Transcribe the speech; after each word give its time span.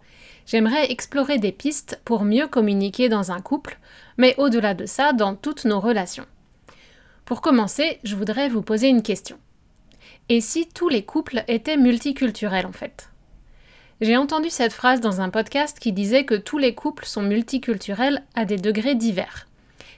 J'aimerais 0.46 0.92
explorer 0.92 1.38
des 1.38 1.52
pistes 1.52 2.00
pour 2.06 2.24
mieux 2.24 2.48
communiquer 2.48 3.10
dans 3.10 3.32
un 3.32 3.42
couple, 3.42 3.80
mais 4.18 4.36
au-delà 4.38 4.74
de 4.74 4.86
ça, 4.86 5.14
dans 5.14 5.36
toutes 5.36 5.66
nos 5.66 5.80
relations. 5.80 6.26
Pour 7.26 7.42
commencer, 7.42 8.00
je 8.04 8.16
voudrais 8.16 8.50
vous 8.50 8.62
poser 8.62 8.88
une 8.88 9.04
question. 9.04 9.38
Et 10.30 10.42
si 10.42 10.68
tous 10.68 10.90
les 10.90 11.04
couples 11.04 11.44
étaient 11.48 11.78
multiculturels 11.78 12.66
en 12.66 12.72
fait? 12.72 13.11
J'ai 14.02 14.18
entendu 14.18 14.50
cette 14.50 14.74
phrase 14.74 15.00
dans 15.00 15.22
un 15.22 15.30
podcast 15.30 15.78
qui 15.80 15.94
disait 15.94 16.26
que 16.26 16.34
tous 16.34 16.58
les 16.58 16.74
couples 16.74 17.06
sont 17.06 17.22
multiculturels 17.22 18.24
à 18.34 18.46
des 18.46 18.58
degrés 18.58 18.96
divers. 18.96 19.46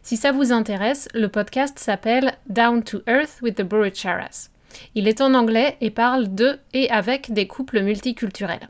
Si 0.01 0.17
ça 0.17 0.33
vous 0.33 0.51
intéresse, 0.51 1.07
le 1.13 1.29
podcast 1.29 1.79
s'appelle 1.79 2.33
Down 2.49 2.83
to 2.83 2.99
Earth 3.07 3.39
with 3.41 3.55
the 3.55 3.61
Buricharas. 3.61 4.49
Il 4.93 5.07
est 5.07 5.21
en 5.21 5.33
anglais 5.33 5.77
et 5.79 5.89
parle 5.89 6.35
de 6.35 6.59
et 6.73 6.89
avec 6.89 7.31
des 7.31 7.47
couples 7.47 7.81
multiculturels. 7.81 8.67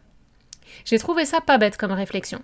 J'ai 0.86 1.00
trouvé 1.00 1.26
ça 1.26 1.42
pas 1.42 1.58
bête 1.58 1.78
comme 1.78 1.94
réflexion. 1.94 2.44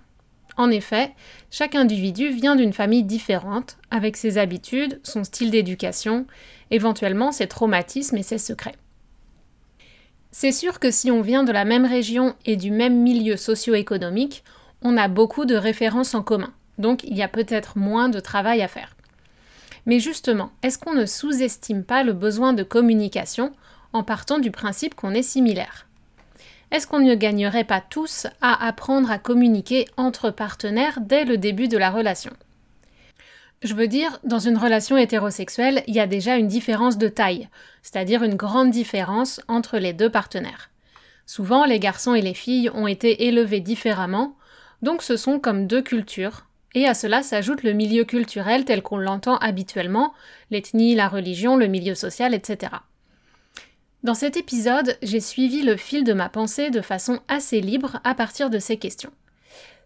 En 0.56 0.68
effet, 0.72 1.12
chaque 1.52 1.76
individu 1.76 2.30
vient 2.30 2.56
d'une 2.56 2.72
famille 2.72 3.04
différente, 3.04 3.78
avec 3.92 4.16
ses 4.16 4.36
habitudes, 4.36 4.98
son 5.04 5.22
style 5.22 5.52
d'éducation, 5.52 6.26
éventuellement 6.72 7.30
ses 7.30 7.46
traumatismes 7.46 8.16
et 8.16 8.24
ses 8.24 8.38
secrets. 8.38 8.74
C'est 10.32 10.52
sûr 10.52 10.78
que 10.78 10.90
si 10.90 11.10
on 11.10 11.22
vient 11.22 11.42
de 11.42 11.52
la 11.52 11.64
même 11.64 11.84
région 11.84 12.34
et 12.46 12.56
du 12.56 12.70
même 12.70 13.02
milieu 13.02 13.36
socio-économique, 13.36 14.44
on 14.82 14.96
a 14.96 15.08
beaucoup 15.08 15.44
de 15.44 15.56
références 15.56 16.14
en 16.14 16.22
commun, 16.22 16.52
donc 16.78 17.02
il 17.04 17.16
y 17.16 17.22
a 17.22 17.28
peut-être 17.28 17.76
moins 17.76 18.08
de 18.08 18.20
travail 18.20 18.62
à 18.62 18.68
faire. 18.68 18.96
Mais 19.86 19.98
justement, 19.98 20.50
est-ce 20.62 20.78
qu'on 20.78 20.94
ne 20.94 21.06
sous-estime 21.06 21.84
pas 21.84 22.04
le 22.04 22.12
besoin 22.12 22.52
de 22.52 22.62
communication 22.62 23.52
en 23.92 24.04
partant 24.04 24.38
du 24.38 24.50
principe 24.50 24.94
qu'on 24.94 25.14
est 25.14 25.22
similaire? 25.22 25.86
Est-ce 26.70 26.86
qu'on 26.86 27.00
ne 27.00 27.14
gagnerait 27.16 27.64
pas 27.64 27.80
tous 27.80 28.28
à 28.40 28.66
apprendre 28.66 29.10
à 29.10 29.18
communiquer 29.18 29.86
entre 29.96 30.30
partenaires 30.30 31.00
dès 31.00 31.24
le 31.24 31.36
début 31.36 31.66
de 31.66 31.76
la 31.76 31.90
relation? 31.90 32.32
Je 33.62 33.74
veux 33.74 33.88
dire, 33.88 34.18
dans 34.24 34.38
une 34.38 34.56
relation 34.56 34.96
hétérosexuelle, 34.96 35.82
il 35.86 35.94
y 35.94 36.00
a 36.00 36.06
déjà 36.06 36.36
une 36.36 36.48
différence 36.48 36.96
de 36.96 37.08
taille, 37.08 37.48
c'est-à-dire 37.82 38.22
une 38.22 38.34
grande 38.34 38.70
différence 38.70 39.40
entre 39.48 39.78
les 39.78 39.92
deux 39.92 40.10
partenaires. 40.10 40.70
Souvent, 41.26 41.64
les 41.64 41.78
garçons 41.78 42.14
et 42.14 42.22
les 42.22 42.34
filles 42.34 42.70
ont 42.70 42.86
été 42.86 43.26
élevés 43.26 43.60
différemment, 43.60 44.36
donc 44.80 45.02
ce 45.02 45.16
sont 45.16 45.38
comme 45.38 45.66
deux 45.66 45.82
cultures, 45.82 46.46
et 46.74 46.86
à 46.86 46.94
cela 46.94 47.22
s'ajoute 47.22 47.62
le 47.62 47.72
milieu 47.72 48.04
culturel 48.04 48.64
tel 48.64 48.82
qu'on 48.82 48.96
l'entend 48.96 49.36
habituellement, 49.36 50.14
l'ethnie, 50.50 50.94
la 50.94 51.08
religion, 51.08 51.56
le 51.56 51.66
milieu 51.66 51.94
social, 51.94 52.32
etc. 52.32 52.72
Dans 54.04 54.14
cet 54.14 54.38
épisode, 54.38 54.96
j'ai 55.02 55.20
suivi 55.20 55.62
le 55.62 55.76
fil 55.76 56.04
de 56.04 56.14
ma 56.14 56.30
pensée 56.30 56.70
de 56.70 56.80
façon 56.80 57.20
assez 57.28 57.60
libre 57.60 58.00
à 58.04 58.14
partir 58.14 58.48
de 58.48 58.58
ces 58.58 58.78
questions. 58.78 59.12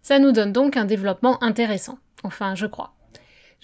Ça 0.02 0.20
nous 0.20 0.30
donne 0.30 0.52
donc 0.52 0.76
un 0.76 0.84
développement 0.84 1.42
intéressant, 1.42 1.98
enfin 2.22 2.54
je 2.54 2.66
crois. 2.66 2.94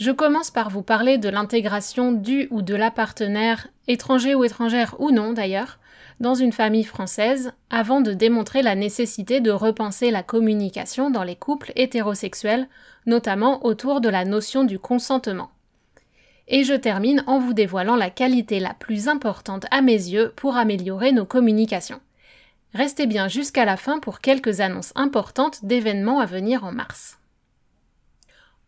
Je 0.01 0.11
commence 0.11 0.51
par 0.51 0.71
vous 0.71 0.81
parler 0.81 1.19
de 1.19 1.29
l'intégration 1.29 2.11
du 2.11 2.49
ou 2.51 2.63
de 2.63 2.75
la 2.75 2.91
partenaire, 2.91 3.69
étranger 3.87 4.35
ou 4.35 4.45
étrangère 4.45 4.97
ou 4.99 5.11
non 5.11 5.35
d'ailleurs, 5.35 5.79
dans 6.21 6.35
une 6.35 6.53
famille 6.53 6.85
française, 6.85 7.53
avant 7.69 8.01
de 8.01 8.15
démontrer 8.15 8.63
la 8.63 8.75
nécessité 8.75 9.43
de 9.43 9.51
repenser 9.51 10.11
la 10.11 10.23
communication 10.23 11.11
dans 11.11 11.23
les 11.23 11.37
couples 11.37 11.73
hétérosexuels, 11.77 12.67
notamment 13.05 13.67
autour 13.67 14.01
de 14.01 14.09
la 14.09 14.25
notion 14.25 14.65
du 14.65 14.79
consentement. 14.79 15.51
Et 16.49 16.65
je 16.65 16.75
termine 16.75 17.23
en 17.27 17.39
vous 17.39 17.53
dévoilant 17.53 17.97
la 17.97 18.09
qualité 18.09 18.59
la 18.59 18.73
plus 18.73 19.07
importante 19.07 19.67
à 19.71 19.83
mes 19.83 19.93
yeux 19.93 20.33
pour 20.35 20.57
améliorer 20.57 21.13
nos 21.13 21.27
communications. 21.27 22.01
Restez 22.73 23.07
bien 23.07 23.29
jusqu'à 23.29 23.67
la 23.67 23.77
fin 23.77 23.99
pour 23.99 24.21
quelques 24.21 24.61
annonces 24.61 24.95
importantes 24.95 25.63
d'événements 25.67 26.21
à 26.21 26.25
venir 26.25 26.65
en 26.65 26.73
mars. 26.73 27.20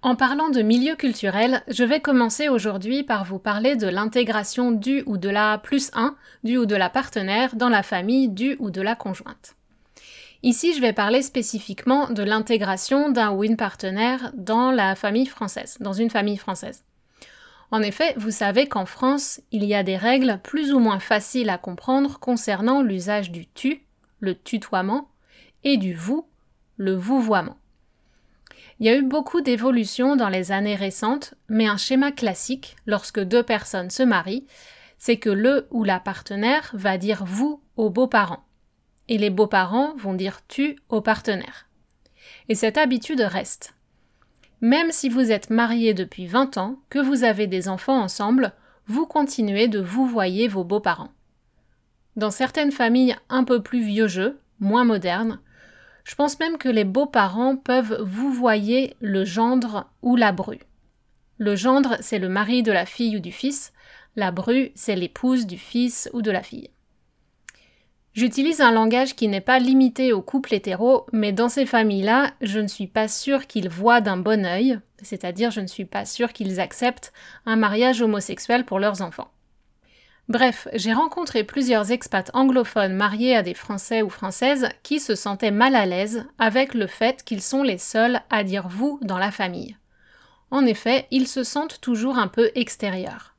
En 0.04 0.16
parlant 0.16 0.48
de 0.48 0.62
milieu 0.62 0.96
culturel, 0.96 1.62
je 1.68 1.84
vais 1.84 2.00
commencer 2.00 2.48
aujourd'hui 2.48 3.04
par 3.04 3.24
vous 3.24 3.38
parler 3.38 3.76
de 3.76 3.86
l'intégration 3.86 4.72
du 4.72 5.04
ou 5.06 5.16
de 5.16 5.28
la 5.28 5.58
plus 5.58 5.92
1, 5.94 6.16
du 6.42 6.58
ou 6.58 6.66
de 6.66 6.74
la 6.74 6.90
partenaire 6.90 7.54
dans 7.54 7.68
la 7.68 7.84
famille 7.84 8.28
du 8.28 8.56
ou 8.58 8.70
de 8.70 8.82
la 8.82 8.96
conjointe. 8.96 9.54
Ici, 10.42 10.74
je 10.74 10.80
vais 10.80 10.92
parler 10.92 11.22
spécifiquement 11.22 12.10
de 12.10 12.24
l'intégration 12.24 13.10
d'un 13.10 13.30
ou 13.30 13.44
une 13.44 13.56
partenaire 13.56 14.32
dans 14.34 14.72
la 14.72 14.96
famille 14.96 15.26
française, 15.26 15.76
dans 15.78 15.92
une 15.92 16.10
famille 16.10 16.36
française. 16.36 16.82
En 17.70 17.80
effet, 17.80 18.14
vous 18.16 18.32
savez 18.32 18.66
qu'en 18.66 18.86
France, 18.86 19.40
il 19.52 19.62
y 19.64 19.72
a 19.72 19.84
des 19.84 19.96
règles 19.96 20.40
plus 20.42 20.72
ou 20.72 20.80
moins 20.80 20.98
faciles 20.98 21.48
à 21.48 21.58
comprendre 21.58 22.18
concernant 22.18 22.82
l'usage 22.82 23.30
du 23.30 23.46
tu, 23.46 23.82
le 24.18 24.34
tutoiement, 24.34 25.08
et 25.62 25.76
du 25.76 25.94
vous, 25.94 26.26
le 26.76 26.92
vouvoiement. 26.92 27.56
Il 28.82 28.86
y 28.86 28.88
a 28.88 28.96
eu 28.96 29.02
beaucoup 29.04 29.42
d'évolutions 29.42 30.16
dans 30.16 30.28
les 30.28 30.50
années 30.50 30.74
récentes, 30.74 31.34
mais 31.48 31.68
un 31.68 31.76
schéma 31.76 32.10
classique, 32.10 32.74
lorsque 32.84 33.20
deux 33.20 33.44
personnes 33.44 33.90
se 33.90 34.02
marient, 34.02 34.44
c'est 34.98 35.18
que 35.18 35.30
le 35.30 35.68
ou 35.70 35.84
la 35.84 36.00
partenaire 36.00 36.68
va 36.74 36.98
dire 36.98 37.24
vous 37.24 37.62
aux 37.76 37.90
beaux-parents, 37.90 38.42
et 39.06 39.18
les 39.18 39.30
beaux-parents 39.30 39.94
vont 39.98 40.14
dire 40.14 40.40
tu 40.48 40.80
au 40.88 41.00
partenaire. 41.00 41.68
Et 42.48 42.56
cette 42.56 42.76
habitude 42.76 43.20
reste. 43.20 43.76
Même 44.60 44.90
si 44.90 45.08
vous 45.08 45.30
êtes 45.30 45.50
marié 45.50 45.94
depuis 45.94 46.26
20 46.26 46.58
ans, 46.58 46.80
que 46.90 46.98
vous 46.98 47.22
avez 47.22 47.46
des 47.46 47.68
enfants 47.68 48.02
ensemble, 48.02 48.52
vous 48.88 49.06
continuez 49.06 49.68
de 49.68 49.78
vous 49.78 50.08
voyer 50.08 50.48
vos 50.48 50.64
beaux-parents. 50.64 51.12
Dans 52.16 52.32
certaines 52.32 52.72
familles 52.72 53.14
un 53.28 53.44
peu 53.44 53.62
plus 53.62 53.84
vieux 53.84 54.08
jeu, 54.08 54.40
moins 54.58 54.84
modernes, 54.84 55.38
je 56.04 56.14
pense 56.14 56.38
même 56.40 56.58
que 56.58 56.68
les 56.68 56.84
beaux-parents 56.84 57.56
peuvent 57.56 58.02
vous 58.02 58.32
voyer 58.32 58.96
le 59.00 59.24
gendre 59.24 59.90
ou 60.02 60.16
la 60.16 60.32
bru. 60.32 60.58
Le 61.38 61.56
gendre, 61.56 61.96
c'est 62.00 62.18
le 62.18 62.28
mari 62.28 62.62
de 62.62 62.72
la 62.72 62.86
fille 62.86 63.16
ou 63.16 63.20
du 63.20 63.32
fils, 63.32 63.72
la 64.16 64.30
bru, 64.30 64.72
c'est 64.74 64.96
l'épouse 64.96 65.46
du 65.46 65.58
fils 65.58 66.10
ou 66.12 66.22
de 66.22 66.30
la 66.30 66.42
fille. 66.42 66.70
J'utilise 68.14 68.60
un 68.60 68.72
langage 68.72 69.16
qui 69.16 69.26
n'est 69.26 69.40
pas 69.40 69.58
limité 69.58 70.12
aux 70.12 70.20
couples 70.20 70.52
hétéros, 70.52 71.06
mais 71.12 71.32
dans 71.32 71.48
ces 71.48 71.64
familles-là, 71.64 72.32
je 72.42 72.60
ne 72.60 72.66
suis 72.68 72.86
pas 72.86 73.08
sûre 73.08 73.46
qu'ils 73.46 73.70
voient 73.70 74.02
d'un 74.02 74.18
bon 74.18 74.44
œil, 74.44 74.78
c'est-à-dire 75.00 75.50
je 75.50 75.62
ne 75.62 75.66
suis 75.66 75.86
pas 75.86 76.04
sûre 76.04 76.34
qu'ils 76.34 76.60
acceptent 76.60 77.14
un 77.46 77.56
mariage 77.56 78.02
homosexuel 78.02 78.66
pour 78.66 78.78
leurs 78.78 79.00
enfants. 79.00 79.30
Bref, 80.28 80.68
j'ai 80.72 80.92
rencontré 80.92 81.44
plusieurs 81.44 81.90
expats 81.90 82.30
anglophones 82.32 82.94
mariés 82.94 83.36
à 83.36 83.42
des 83.42 83.54
Français 83.54 84.02
ou 84.02 84.08
Françaises 84.08 84.68
qui 84.82 85.00
se 85.00 85.14
sentaient 85.14 85.50
mal 85.50 85.74
à 85.74 85.84
l'aise 85.84 86.24
avec 86.38 86.74
le 86.74 86.86
fait 86.86 87.24
qu'ils 87.24 87.42
sont 87.42 87.62
les 87.62 87.78
seuls 87.78 88.20
à 88.30 88.44
dire 88.44 88.68
vous 88.68 89.00
dans 89.02 89.18
la 89.18 89.30
famille. 89.30 89.76
En 90.50 90.64
effet, 90.64 91.06
ils 91.10 91.26
se 91.26 91.44
sentent 91.44 91.80
toujours 91.80 92.18
un 92.18 92.28
peu 92.28 92.50
extérieurs. 92.54 93.34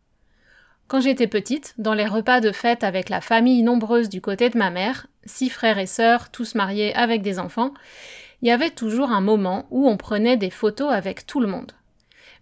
Quand 0.88 1.00
j'étais 1.00 1.28
petite, 1.28 1.74
dans 1.78 1.94
les 1.94 2.06
repas 2.06 2.42
de 2.42 2.52
fête 2.52 2.84
avec 2.84 3.10
la 3.10 3.22
famille 3.22 3.64
nombreuse 3.64 4.10
du 4.10 4.20
côté 4.22 4.50
de 4.50 4.58
ma 4.58 4.70
mère, 4.70 5.08
six 5.26 5.50
frères 5.50 5.80
et 5.80 5.86
sœurs, 5.86 6.30
tous 6.30 6.54
mariés 6.54 6.94
avec 6.96 7.22
des 7.22 7.40
enfants, 7.40 7.74
il 8.42 8.50
y 8.50 8.52
avait 8.52 8.70
toujours 8.70 9.12
un 9.12 9.22
moment 9.22 9.66
où 9.72 9.88
on 9.88 9.96
prenait 9.96 10.38
des 10.38 10.50
photos 10.50 10.92
avec 10.92 11.26
tout 11.26 11.40
le 11.40 11.48
monde. 11.48 11.72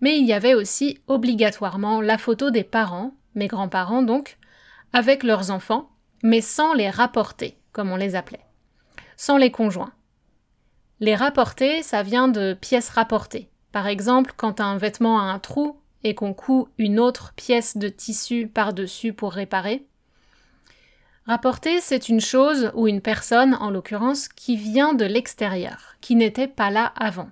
Mais 0.01 0.17
il 0.17 0.25
y 0.25 0.33
avait 0.33 0.55
aussi 0.55 0.99
obligatoirement 1.07 2.01
la 2.01 2.17
photo 2.17 2.49
des 2.49 2.63
parents, 2.63 3.13
mes 3.35 3.47
grands-parents 3.47 4.01
donc, 4.01 4.37
avec 4.93 5.23
leurs 5.23 5.51
enfants, 5.51 5.89
mais 6.23 6.41
sans 6.41 6.73
les 6.73 6.89
rapporter, 6.89 7.57
comme 7.71 7.91
on 7.91 7.95
les 7.95 8.15
appelait, 8.15 8.45
sans 9.17 9.37
les 9.37 9.51
conjoints. 9.51 9.93
Les 10.99 11.15
rapporter, 11.15 11.81
ça 11.81 12.03
vient 12.03 12.27
de 12.27 12.53
pièces 12.53 12.89
rapportées. 12.89 13.49
Par 13.71 13.87
exemple, 13.87 14.33
quand 14.37 14.59
un 14.59 14.77
vêtement 14.77 15.19
a 15.19 15.23
un 15.23 15.39
trou 15.39 15.79
et 16.03 16.15
qu'on 16.15 16.33
coud 16.33 16.67
une 16.77 16.99
autre 16.99 17.33
pièce 17.35 17.77
de 17.77 17.89
tissu 17.89 18.47
par-dessus 18.47 19.13
pour 19.13 19.33
réparer. 19.33 19.85
Rapporter, 21.25 21.79
c'est 21.81 22.09
une 22.09 22.19
chose 22.19 22.71
ou 22.73 22.87
une 22.87 23.01
personne, 23.01 23.55
en 23.55 23.69
l'occurrence, 23.69 24.27
qui 24.27 24.55
vient 24.55 24.93
de 24.93 25.05
l'extérieur, 25.05 25.95
qui 26.01 26.15
n'était 26.15 26.47
pas 26.47 26.71
là 26.71 26.91
avant. 26.95 27.29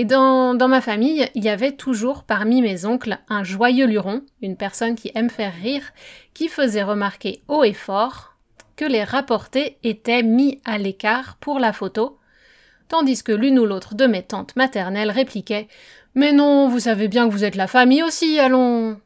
Et 0.00 0.06
dans, 0.06 0.56
ma 0.66 0.80
famille, 0.80 1.28
il 1.34 1.44
y 1.44 1.50
avait 1.50 1.72
toujours 1.72 2.24
parmi 2.24 2.62
mes 2.62 2.86
oncles 2.86 3.18
un 3.28 3.44
joyeux 3.44 3.84
luron, 3.84 4.22
une 4.40 4.56
personne 4.56 4.94
qui 4.94 5.12
aime 5.14 5.28
faire 5.28 5.52
rire, 5.52 5.92
qui 6.32 6.48
faisait 6.48 6.82
remarquer 6.82 7.42
haut 7.48 7.64
et 7.64 7.74
fort 7.74 8.34
que 8.76 8.86
les 8.86 9.04
rapportés 9.04 9.76
étaient 9.82 10.22
mis 10.22 10.58
à 10.64 10.78
l'écart 10.78 11.36
pour 11.38 11.58
la 11.58 11.74
photo, 11.74 12.18
tandis 12.88 13.22
que 13.22 13.32
l'une 13.32 13.58
ou 13.58 13.66
l'autre 13.66 13.94
de 13.94 14.06
mes 14.06 14.22
tantes 14.22 14.56
maternelles 14.56 15.10
répliquait 15.10 15.68
Mais 16.14 16.32
non, 16.32 16.66
vous 16.68 16.80
savez 16.80 17.08
bien 17.08 17.28
que 17.28 17.34
vous 17.34 17.44
êtes 17.44 17.54
la 17.54 17.66
famille 17.66 18.02
aussi, 18.02 18.38
allons. 18.38 18.98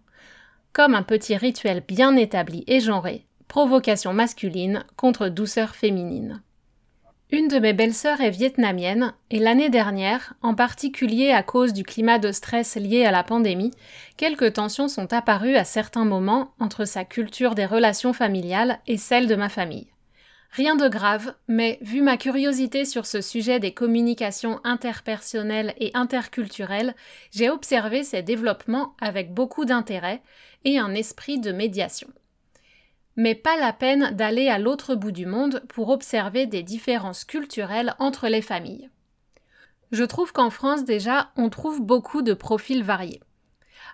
Comme 0.72 0.94
un 0.94 1.02
petit 1.02 1.36
rituel 1.36 1.82
bien 1.84 2.14
établi 2.14 2.62
et 2.68 2.78
genré, 2.78 3.26
provocation 3.48 4.12
masculine 4.12 4.84
contre 4.96 5.26
douceur 5.26 5.74
féminine. 5.74 6.43
Une 7.30 7.48
de 7.48 7.58
mes 7.58 7.72
belles-sœurs 7.72 8.20
est 8.20 8.30
vietnamienne 8.30 9.14
et 9.30 9.38
l'année 9.38 9.70
dernière, 9.70 10.34
en 10.42 10.54
particulier 10.54 11.30
à 11.30 11.42
cause 11.42 11.72
du 11.72 11.82
climat 11.82 12.18
de 12.18 12.30
stress 12.32 12.76
lié 12.76 13.06
à 13.06 13.10
la 13.10 13.24
pandémie, 13.24 13.72
quelques 14.16 14.52
tensions 14.52 14.88
sont 14.88 15.12
apparues 15.12 15.56
à 15.56 15.64
certains 15.64 16.04
moments 16.04 16.52
entre 16.60 16.84
sa 16.84 17.04
culture 17.04 17.54
des 17.54 17.64
relations 17.64 18.12
familiales 18.12 18.78
et 18.86 18.98
celle 18.98 19.26
de 19.26 19.36
ma 19.36 19.48
famille. 19.48 19.88
Rien 20.50 20.76
de 20.76 20.86
grave, 20.86 21.34
mais 21.48 21.78
vu 21.80 22.02
ma 22.02 22.16
curiosité 22.16 22.84
sur 22.84 23.06
ce 23.06 23.20
sujet 23.20 23.58
des 23.58 23.72
communications 23.72 24.60
interpersonnelles 24.62 25.74
et 25.78 25.90
interculturelles, 25.94 26.94
j'ai 27.32 27.50
observé 27.50 28.04
ces 28.04 28.22
développements 28.22 28.94
avec 29.00 29.32
beaucoup 29.32 29.64
d'intérêt 29.64 30.22
et 30.64 30.78
un 30.78 30.94
esprit 30.94 31.40
de 31.40 31.50
médiation 31.50 32.08
mais 33.16 33.34
pas 33.34 33.56
la 33.56 33.72
peine 33.72 34.10
d'aller 34.14 34.48
à 34.48 34.58
l'autre 34.58 34.94
bout 34.94 35.12
du 35.12 35.26
monde 35.26 35.62
pour 35.68 35.88
observer 35.90 36.46
des 36.46 36.62
différences 36.62 37.24
culturelles 37.24 37.94
entre 37.98 38.28
les 38.28 38.42
familles. 38.42 38.90
Je 39.92 40.04
trouve 40.04 40.32
qu'en 40.32 40.50
France 40.50 40.84
déjà, 40.84 41.30
on 41.36 41.50
trouve 41.50 41.80
beaucoup 41.80 42.22
de 42.22 42.34
profils 42.34 42.82
variés. 42.82 43.20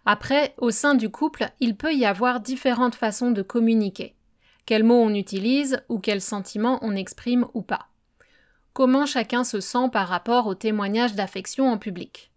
Après, 0.07 0.55
au 0.57 0.71
sein 0.71 0.95
du 0.95 1.11
couple, 1.11 1.51
il 1.61 1.77
peut 1.77 1.93
y 1.93 2.07
avoir 2.07 2.41
différentes 2.41 2.95
façons 2.95 3.31
de 3.31 3.43
communiquer. 3.43 4.15
Quels 4.65 4.85
mots 4.85 5.03
on 5.03 5.15
utilise 5.15 5.83
ou 5.89 5.99
quels 5.99 6.23
sentiments 6.23 6.79
on 6.83 6.97
exprime 6.97 7.47
ou 7.55 7.61
pas. 7.61 7.89
Comment 8.73 9.05
chacun 9.05 9.45
se 9.45 9.61
sent 9.61 9.91
par 9.93 10.09
rapport 10.09 10.47
aux 10.47 10.55
témoignages 10.55 11.15
d'affection 11.15 11.69
en 11.69 11.77
public. 11.77 12.31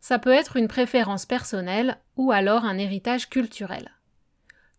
Ça 0.00 0.18
peut 0.18 0.32
être 0.32 0.56
une 0.56 0.66
préférence 0.66 1.26
personnelle 1.26 1.98
ou 2.16 2.32
alors 2.32 2.64
un 2.64 2.78
héritage 2.78 3.28
culturel 3.28 3.92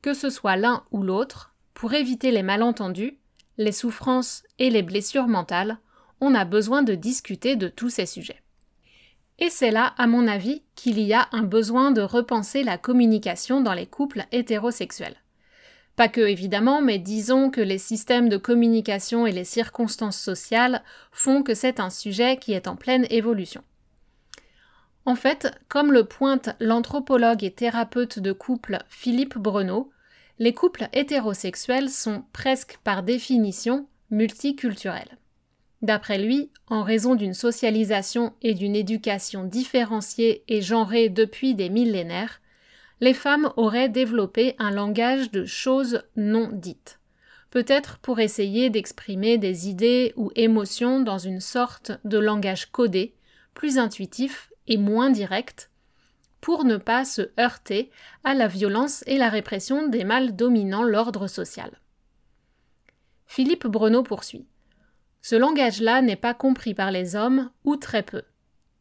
que 0.03 0.13
ce 0.13 0.29
soit 0.29 0.57
l'un 0.57 0.83
ou 0.91 1.01
l'autre, 1.01 1.55
pour 1.73 1.93
éviter 1.93 2.29
les 2.29 2.43
malentendus, 2.43 3.17
les 3.57 3.71
souffrances 3.71 4.43
et 4.59 4.69
les 4.69 4.83
blessures 4.83 5.27
mentales, 5.27 5.79
on 6.21 6.35
a 6.35 6.45
besoin 6.45 6.83
de 6.83 6.93
discuter 6.93 7.55
de 7.55 7.69
tous 7.69 7.89
ces 7.89 8.05
sujets. 8.05 8.41
Et 9.39 9.49
c'est 9.49 9.71
là, 9.71 9.93
à 9.97 10.05
mon 10.05 10.27
avis, 10.27 10.61
qu'il 10.75 10.99
y 10.99 11.13
a 11.13 11.27
un 11.31 11.43
besoin 11.43 11.91
de 11.91 12.01
repenser 12.01 12.63
la 12.63 12.77
communication 12.77 13.61
dans 13.61 13.73
les 13.73 13.87
couples 13.87 14.25
hétérosexuels. 14.31 15.15
Pas 15.95 16.09
que 16.09 16.21
évidemment, 16.21 16.81
mais 16.81 16.99
disons 16.99 17.49
que 17.49 17.61
les 17.61 17.77
systèmes 17.77 18.27
de 18.27 18.37
communication 18.37 19.25
et 19.25 19.31
les 19.31 19.43
circonstances 19.45 20.19
sociales 20.19 20.83
font 21.11 21.43
que 21.43 21.53
c'est 21.53 21.79
un 21.79 21.89
sujet 21.89 22.37
qui 22.37 22.53
est 22.53 22.67
en 22.67 22.75
pleine 22.75 23.07
évolution. 23.09 23.63
En 25.05 25.15
fait, 25.15 25.51
comme 25.67 25.91
le 25.91 26.05
pointe 26.05 26.49
l'anthropologue 26.59 27.43
et 27.43 27.51
thérapeute 27.51 28.19
de 28.19 28.31
couple 28.31 28.79
Philippe 28.87 29.37
Breneau, 29.37 29.91
les 30.39 30.53
couples 30.53 30.87
hétérosexuels 30.93 31.89
sont 31.89 32.23
presque 32.31 32.77
par 32.83 33.03
définition 33.03 33.87
multiculturels. 34.09 35.17
D'après 35.81 36.17
lui, 36.17 36.49
en 36.67 36.83
raison 36.83 37.15
d'une 37.15 37.33
socialisation 37.33 38.33
et 38.41 38.53
d'une 38.53 38.75
éducation 38.75 39.43
différenciée 39.43 40.43
et 40.47 40.61
genrée 40.61 41.09
depuis 41.09 41.55
des 41.55 41.69
millénaires, 41.69 42.39
les 43.01 43.13
femmes 43.13 43.51
auraient 43.57 43.89
développé 43.89 44.55
un 44.59 44.71
langage 44.71 45.29
de 45.31 45.43
choses 45.43 46.03
non 46.15 46.49
dites, 46.53 47.01
peut-être 47.51 47.97
pour 47.97 48.21
essayer 48.21 48.69
d'exprimer 48.69 49.37
des 49.37 49.67
idées 49.67 50.13
ou 50.15 50.31
émotions 50.37 51.01
dans 51.01 51.17
une 51.17 51.41
sorte 51.41 51.91
de 52.05 52.17
langage 52.17 52.71
codé, 52.71 53.13
plus 53.53 53.77
intuitif 53.77 54.52
et 54.67 54.77
moins 54.77 55.09
direct, 55.09 55.69
pour 56.41 56.65
ne 56.65 56.77
pas 56.77 57.05
se 57.05 57.31
heurter 57.39 57.89
à 58.23 58.33
la 58.33 58.47
violence 58.47 59.03
et 59.07 59.17
la 59.17 59.29
répression 59.29 59.87
des 59.87 60.03
mâles 60.03 60.35
dominant 60.35 60.83
l'ordre 60.83 61.27
social. 61.27 61.79
Philippe 63.25 63.65
Breneau 63.65 64.03
poursuit. 64.03 64.45
Ce 65.21 65.35
langage-là 65.35 66.01
n'est 66.01 66.17
pas 66.17 66.33
compris 66.33 66.73
par 66.73 66.91
les 66.91 67.15
hommes, 67.15 67.49
ou 67.63 67.77
très 67.77 68.03
peu, 68.03 68.23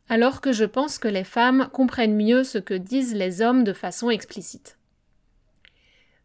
alors 0.08 0.40
que 0.40 0.52
je 0.52 0.64
pense 0.64 0.99
que 0.99 1.08
les 1.08 1.25
femmes 1.25 1.69
comprennent 1.73 2.17
mieux 2.17 2.43
ce 2.43 2.58
que 2.58 2.75
disent 2.75 3.14
les 3.14 3.43
hommes 3.43 3.62
de 3.62 3.73
façon 3.73 4.11
explicite. 4.11 4.76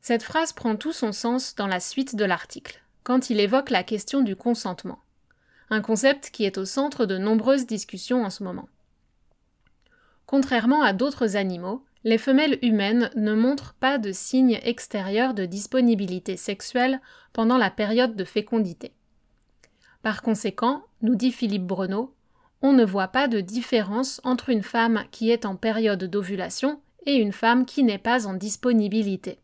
Cette 0.01 0.23
phrase 0.23 0.53
prend 0.53 0.75
tout 0.75 0.91
son 0.91 1.11
sens 1.11 1.53
dans 1.55 1.67
la 1.67 1.79
suite 1.79 2.15
de 2.15 2.25
l'article, 2.25 2.81
quand 3.03 3.29
il 3.29 3.39
évoque 3.39 3.69
la 3.69 3.83
question 3.83 4.21
du 4.21 4.35
consentement, 4.35 4.99
un 5.69 5.81
concept 5.81 6.31
qui 6.31 6.45
est 6.45 6.57
au 6.57 6.65
centre 6.65 7.05
de 7.05 7.17
nombreuses 7.17 7.67
discussions 7.67 8.25
en 8.25 8.29
ce 8.29 8.43
moment. 8.43 8.69
Contrairement 10.27 10.83
à 10.83 10.93
d'autres 10.93 11.37
animaux, 11.37 11.83
les 12.03 12.17
femelles 12.17 12.59
humaines 12.61 13.09
ne 13.15 13.33
montrent 13.33 13.73
pas 13.79 13.97
de 13.97 14.11
signes 14.11 14.59
extérieurs 14.61 15.33
de 15.33 15.45
disponibilité 15.45 16.37
sexuelle 16.37 17.01
pendant 17.33 17.57
la 17.57 17.71
période 17.71 18.15
de 18.15 18.23
fécondité. 18.23 18.91
Par 20.03 20.21
conséquent, 20.21 20.83
nous 21.01 21.15
dit 21.15 21.31
Philippe 21.31 21.65
Breneau, 21.65 22.13
on 22.61 22.73
ne 22.73 22.85
voit 22.85 23.07
pas 23.07 23.27
de 23.27 23.39
différence 23.39 24.19
entre 24.23 24.49
une 24.49 24.63
femme 24.63 25.05
qui 25.11 25.31
est 25.31 25.45
en 25.45 25.55
période 25.55 26.03
d'ovulation 26.03 26.81
et 27.05 27.15
une 27.15 27.31
femme 27.33 27.65
qui 27.65 27.83
n'est 27.83 27.97
pas 27.97 28.27
en 28.27 28.33
disponibilité. 28.33 29.39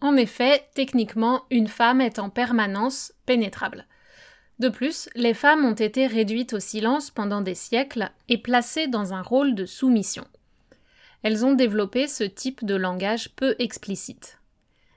En 0.00 0.16
effet, 0.16 0.66
techniquement, 0.74 1.42
une 1.50 1.68
femme 1.68 2.00
est 2.00 2.18
en 2.18 2.30
permanence 2.30 3.12
pénétrable. 3.26 3.86
De 4.58 4.68
plus, 4.68 5.08
les 5.14 5.34
femmes 5.34 5.64
ont 5.64 5.74
été 5.74 6.06
réduites 6.06 6.52
au 6.52 6.60
silence 6.60 7.10
pendant 7.10 7.40
des 7.40 7.54
siècles 7.54 8.10
et 8.28 8.38
placées 8.38 8.88
dans 8.88 9.14
un 9.14 9.22
rôle 9.22 9.54
de 9.54 9.66
soumission. 9.66 10.26
Elles 11.22 11.44
ont 11.44 11.54
développé 11.54 12.08
ce 12.08 12.24
type 12.24 12.64
de 12.64 12.74
langage 12.74 13.30
peu 13.36 13.54
explicite. 13.58 14.38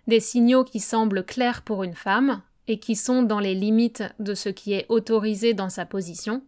Des 0.08 0.20
signaux 0.20 0.64
qui 0.64 0.80
semblent 0.80 1.24
clairs 1.24 1.62
pour 1.62 1.84
une 1.84 1.96
femme 1.96 2.42
et 2.68 2.80
qui 2.80 2.96
sont 2.96 3.22
dans 3.22 3.40
les 3.40 3.56
limites 3.56 4.04
de 4.20 4.34
ce 4.34 4.50
qui 4.50 4.74
est 4.74 4.86
autorisé 4.90 5.54
dans 5.54 5.70
sa 5.70 5.86
position, 5.86 6.44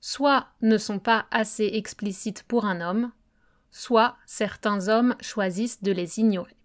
soit 0.00 0.48
ne 0.62 0.78
sont 0.78 1.00
pas 1.00 1.26
assez 1.30 1.70
explicites 1.74 2.44
pour 2.44 2.66
un 2.66 2.80
homme, 2.80 3.10
soit 3.72 4.16
certains 4.26 4.88
hommes 4.88 5.16
choisissent 5.20 5.82
de 5.82 5.92
les 5.92 6.20
ignorer. 6.20 6.57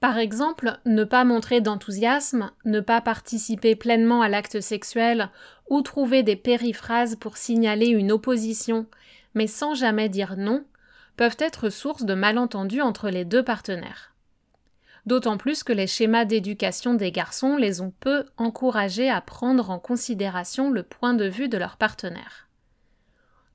Par 0.00 0.16
exemple, 0.16 0.78
ne 0.86 1.04
pas 1.04 1.24
montrer 1.24 1.60
d'enthousiasme, 1.60 2.50
ne 2.64 2.80
pas 2.80 3.02
participer 3.02 3.76
pleinement 3.76 4.22
à 4.22 4.28
l'acte 4.28 4.60
sexuel 4.60 5.28
ou 5.68 5.82
trouver 5.82 6.22
des 6.22 6.36
périphrases 6.36 7.16
pour 7.16 7.36
signaler 7.36 7.88
une 7.88 8.10
opposition, 8.10 8.86
mais 9.34 9.46
sans 9.46 9.74
jamais 9.74 10.08
dire 10.08 10.36
non, 10.38 10.64
peuvent 11.16 11.36
être 11.38 11.68
source 11.68 12.04
de 12.04 12.14
malentendus 12.14 12.80
entre 12.80 13.10
les 13.10 13.26
deux 13.26 13.44
partenaires. 13.44 14.14
D'autant 15.04 15.36
plus 15.36 15.62
que 15.62 15.72
les 15.72 15.86
schémas 15.86 16.24
d'éducation 16.24 16.94
des 16.94 17.12
garçons 17.12 17.56
les 17.56 17.82
ont 17.82 17.92
peu 18.00 18.24
encouragés 18.38 19.10
à 19.10 19.20
prendre 19.20 19.70
en 19.70 19.78
considération 19.78 20.70
le 20.70 20.82
point 20.82 21.14
de 21.14 21.26
vue 21.26 21.48
de 21.48 21.58
leur 21.58 21.76
partenaire. 21.76 22.48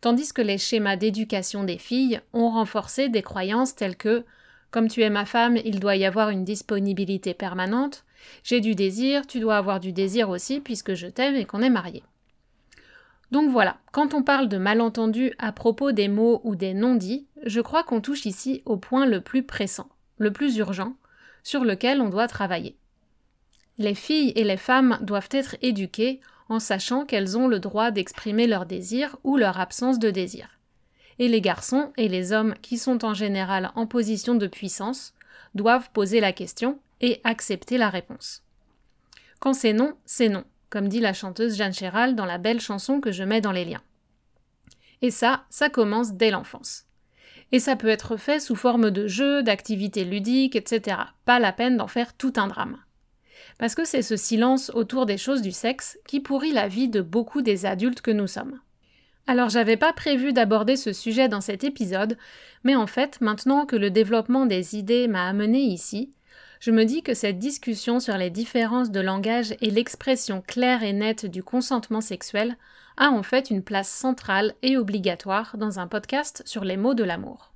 Tandis 0.01 0.31
que 0.31 0.41
les 0.43 0.59
schémas 0.59 0.95
d'éducation 0.95 1.63
des 1.63 1.79
filles 1.79 2.21
ont 2.33 2.51
renforcé 2.51 3.09
des 3.09 3.23
croyances 3.23 3.75
telles 3.75 3.97
que 3.97 4.25
comme 4.71 4.87
tu 4.87 5.01
es 5.01 5.09
ma 5.09 5.25
femme, 5.25 5.57
il 5.63 5.79
doit 5.79 5.95
y 5.95 6.05
avoir 6.05 6.29
une 6.29 6.43
disponibilité 6.43 7.33
permanente. 7.33 8.03
J'ai 8.43 8.61
du 8.61 8.75
désir, 8.75 9.25
tu 9.27 9.39
dois 9.39 9.57
avoir 9.57 9.79
du 9.79 9.93
désir 9.93 10.29
aussi 10.29 10.59
puisque 10.59 10.95
je 10.95 11.07
t'aime 11.07 11.35
et 11.35 11.45
qu'on 11.45 11.61
est 11.61 11.69
mariés. 11.69 12.03
Donc 13.31 13.49
voilà, 13.49 13.77
quand 13.91 14.13
on 14.13 14.23
parle 14.23 14.47
de 14.47 14.57
malentendus 14.57 15.33
à 15.39 15.51
propos 15.51 15.91
des 15.91 16.07
mots 16.07 16.41
ou 16.43 16.55
des 16.55 16.73
non-dits, 16.73 17.27
je 17.43 17.61
crois 17.61 17.83
qu'on 17.83 18.01
touche 18.01 18.25
ici 18.25 18.61
au 18.65 18.77
point 18.77 19.05
le 19.05 19.21
plus 19.21 19.43
pressant, 19.43 19.89
le 20.17 20.31
plus 20.31 20.57
urgent, 20.57 20.95
sur 21.43 21.63
lequel 21.63 22.01
on 22.01 22.09
doit 22.09 22.27
travailler. 22.27 22.77
Les 23.77 23.95
filles 23.95 24.31
et 24.35 24.43
les 24.43 24.57
femmes 24.57 24.97
doivent 25.01 25.29
être 25.31 25.57
éduquées 25.61 26.21
en 26.47 26.59
sachant 26.59 27.05
qu'elles 27.05 27.37
ont 27.37 27.47
le 27.47 27.59
droit 27.59 27.91
d'exprimer 27.91 28.47
leur 28.47 28.65
désir 28.65 29.17
ou 29.23 29.37
leur 29.37 29.59
absence 29.59 29.99
de 29.99 30.11
désir. 30.11 30.54
Et 31.19 31.27
les 31.27 31.41
garçons 31.41 31.93
et 31.97 32.07
les 32.07 32.33
hommes 32.33 32.55
qui 32.61 32.77
sont 32.77 33.05
en 33.05 33.13
général 33.13 33.71
en 33.75 33.87
position 33.87 34.35
de 34.35 34.47
puissance 34.47 35.13
doivent 35.53 35.89
poser 35.91 36.19
la 36.19 36.33
question 36.33 36.79
et 37.01 37.21
accepter 37.23 37.77
la 37.77 37.89
réponse. 37.89 38.43
Quand 39.39 39.53
c'est 39.53 39.73
non, 39.73 39.95
c'est 40.05 40.29
non, 40.29 40.43
comme 40.69 40.89
dit 40.89 40.99
la 40.99 41.13
chanteuse 41.13 41.55
Jeanne 41.55 41.73
Chéral 41.73 42.15
dans 42.15 42.25
la 42.25 42.37
belle 42.37 42.59
chanson 42.59 42.99
que 42.99 43.11
je 43.11 43.23
mets 43.23 43.41
dans 43.41 43.51
les 43.51 43.65
liens. 43.65 43.83
Et 45.01 45.11
ça, 45.11 45.45
ça 45.49 45.69
commence 45.69 46.13
dès 46.13 46.31
l'enfance. 46.31 46.85
Et 47.51 47.59
ça 47.59 47.75
peut 47.75 47.87
être 47.87 48.17
fait 48.17 48.39
sous 48.39 48.55
forme 48.55 48.91
de 48.91 49.07
jeux, 49.07 49.43
d'activités 49.43 50.03
ludiques, 50.03 50.55
etc. 50.55 50.97
Pas 51.25 51.39
la 51.39 51.53
peine 51.53 51.77
d'en 51.77 51.87
faire 51.87 52.13
tout 52.13 52.33
un 52.37 52.47
drame. 52.47 52.79
Parce 53.57 53.75
que 53.75 53.85
c'est 53.85 54.01
ce 54.01 54.17
silence 54.17 54.71
autour 54.73 55.05
des 55.05 55.17
choses 55.17 55.41
du 55.41 55.51
sexe 55.51 55.97
qui 56.07 56.19
pourrit 56.19 56.51
la 56.51 56.67
vie 56.67 56.89
de 56.89 57.01
beaucoup 57.01 57.41
des 57.41 57.65
adultes 57.65 58.01
que 58.01 58.11
nous 58.11 58.27
sommes. 58.27 58.59
Alors 59.27 59.49
j'avais 59.49 59.77
pas 59.77 59.91
prévu 59.91 60.33
d'aborder 60.33 60.75
ce 60.75 60.93
sujet 60.93 61.27
dans 61.27 61.41
cet 61.41 61.63
épisode, 61.63 62.17
mais 62.63 62.75
en 62.75 62.85
fait, 62.85 63.21
maintenant 63.21 63.65
que 63.65 63.75
le 63.75 63.89
développement 63.89 64.45
des 64.45 64.75
idées 64.75 65.07
m'a 65.07 65.27
amené 65.27 65.59
ici, 65.59 66.13
je 66.59 66.71
me 66.71 66.85
dis 66.85 67.01
que 67.01 67.13
cette 67.13 67.39
discussion 67.39 67.99
sur 67.99 68.17
les 68.17 68.29
différences 68.29 68.91
de 68.91 68.99
langage 68.99 69.55
et 69.61 69.71
l'expression 69.71 70.41
claire 70.45 70.83
et 70.83 70.93
nette 70.93 71.25
du 71.25 71.43
consentement 71.43 72.01
sexuel 72.01 72.55
a 72.97 73.09
en 73.09 73.23
fait 73.23 73.49
une 73.49 73.63
place 73.63 73.89
centrale 73.89 74.53
et 74.61 74.77
obligatoire 74.77 75.57
dans 75.57 75.79
un 75.79 75.87
podcast 75.87 76.43
sur 76.45 76.63
les 76.63 76.77
mots 76.77 76.93
de 76.93 77.03
l'amour. 77.03 77.51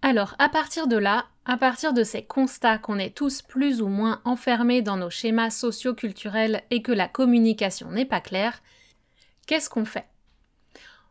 Alors, 0.00 0.36
à 0.38 0.48
partir 0.48 0.86
de 0.86 0.96
là, 0.96 1.26
à 1.44 1.56
partir 1.56 1.92
de 1.92 2.04
ces 2.04 2.22
constats 2.22 2.78
qu'on 2.78 2.98
est 2.98 3.16
tous 3.16 3.42
plus 3.42 3.82
ou 3.82 3.88
moins 3.88 4.20
enfermés 4.24 4.80
dans 4.80 4.96
nos 4.96 5.10
schémas 5.10 5.50
socio-culturels 5.50 6.62
et 6.70 6.82
que 6.82 6.92
la 6.92 7.08
communication 7.08 7.90
n'est 7.90 8.04
pas 8.04 8.20
claire, 8.20 8.62
qu'est-ce 9.46 9.68
qu'on 9.68 9.84
fait? 9.84 10.06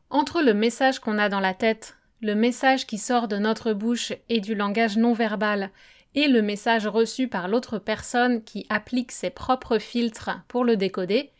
Entre 0.09 0.41
le 0.41 0.53
message 0.53 0.99
qu'on 0.99 1.17
a 1.17 1.27
dans 1.27 1.41
la 1.41 1.53
tête, 1.53 1.97
le 2.21 2.33
message 2.33 2.87
qui 2.87 2.97
sort 2.97 3.27
de 3.27 3.37
notre 3.37 3.73
bouche 3.73 4.13
et 4.29 4.39
du 4.39 4.55
langage 4.55 4.95
non 4.95 5.13
verbal, 5.13 5.71
et 6.15 6.29
le 6.29 6.41
message 6.41 6.87
reçu 6.87 7.27
par 7.27 7.47
l'autre 7.47 7.79
personne 7.79 8.41
qui 8.43 8.65
applique 8.69 9.11
ses 9.11 9.29
propres 9.29 9.79
filtres 9.79 10.39
pour 10.47 10.63
le 10.63 10.77
décoder, 10.77 11.31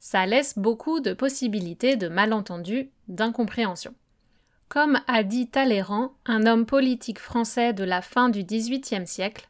ça 0.00 0.26
laisse 0.26 0.58
beaucoup 0.58 1.00
de 1.00 1.12
possibilités 1.12 1.96
de 1.96 2.08
malentendus, 2.08 2.90
d'incompréhension. 3.08 3.94
Comme 4.68 5.00
a 5.06 5.22
dit 5.22 5.48
Talleyrand, 5.48 6.12
un 6.26 6.44
homme 6.44 6.66
politique 6.66 7.20
français 7.20 7.72
de 7.72 7.84
la 7.84 8.02
fin 8.02 8.28
du 8.28 8.42
XVIIIe 8.42 9.06
siècle, 9.06 9.48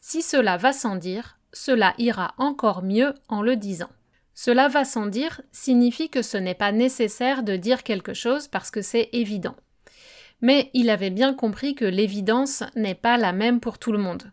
si 0.00 0.22
cela 0.22 0.56
va 0.56 0.72
sans 0.72 0.94
dire, 0.94 1.38
cela 1.52 1.94
ira 1.98 2.32
encore 2.38 2.82
mieux 2.82 3.12
en 3.28 3.42
le 3.42 3.56
disant. 3.56 3.90
Cela 4.34 4.68
va 4.68 4.84
sans 4.84 5.06
dire 5.06 5.40
signifie 5.50 6.10
que 6.10 6.22
ce 6.22 6.36
n'est 6.36 6.54
pas 6.54 6.70
nécessaire 6.70 7.42
de 7.42 7.56
dire 7.56 7.82
quelque 7.82 8.14
chose 8.14 8.46
parce 8.46 8.70
que 8.70 8.82
c'est 8.82 9.08
évident. 9.12 9.56
Mais 10.42 10.70
il 10.74 10.90
avait 10.90 11.10
bien 11.10 11.34
compris 11.34 11.74
que 11.74 11.84
l'évidence 11.84 12.62
n'est 12.76 12.94
pas 12.94 13.16
la 13.16 13.32
même 13.32 13.58
pour 13.58 13.78
tout 13.78 13.92
le 13.92 13.98
monde. 13.98 14.30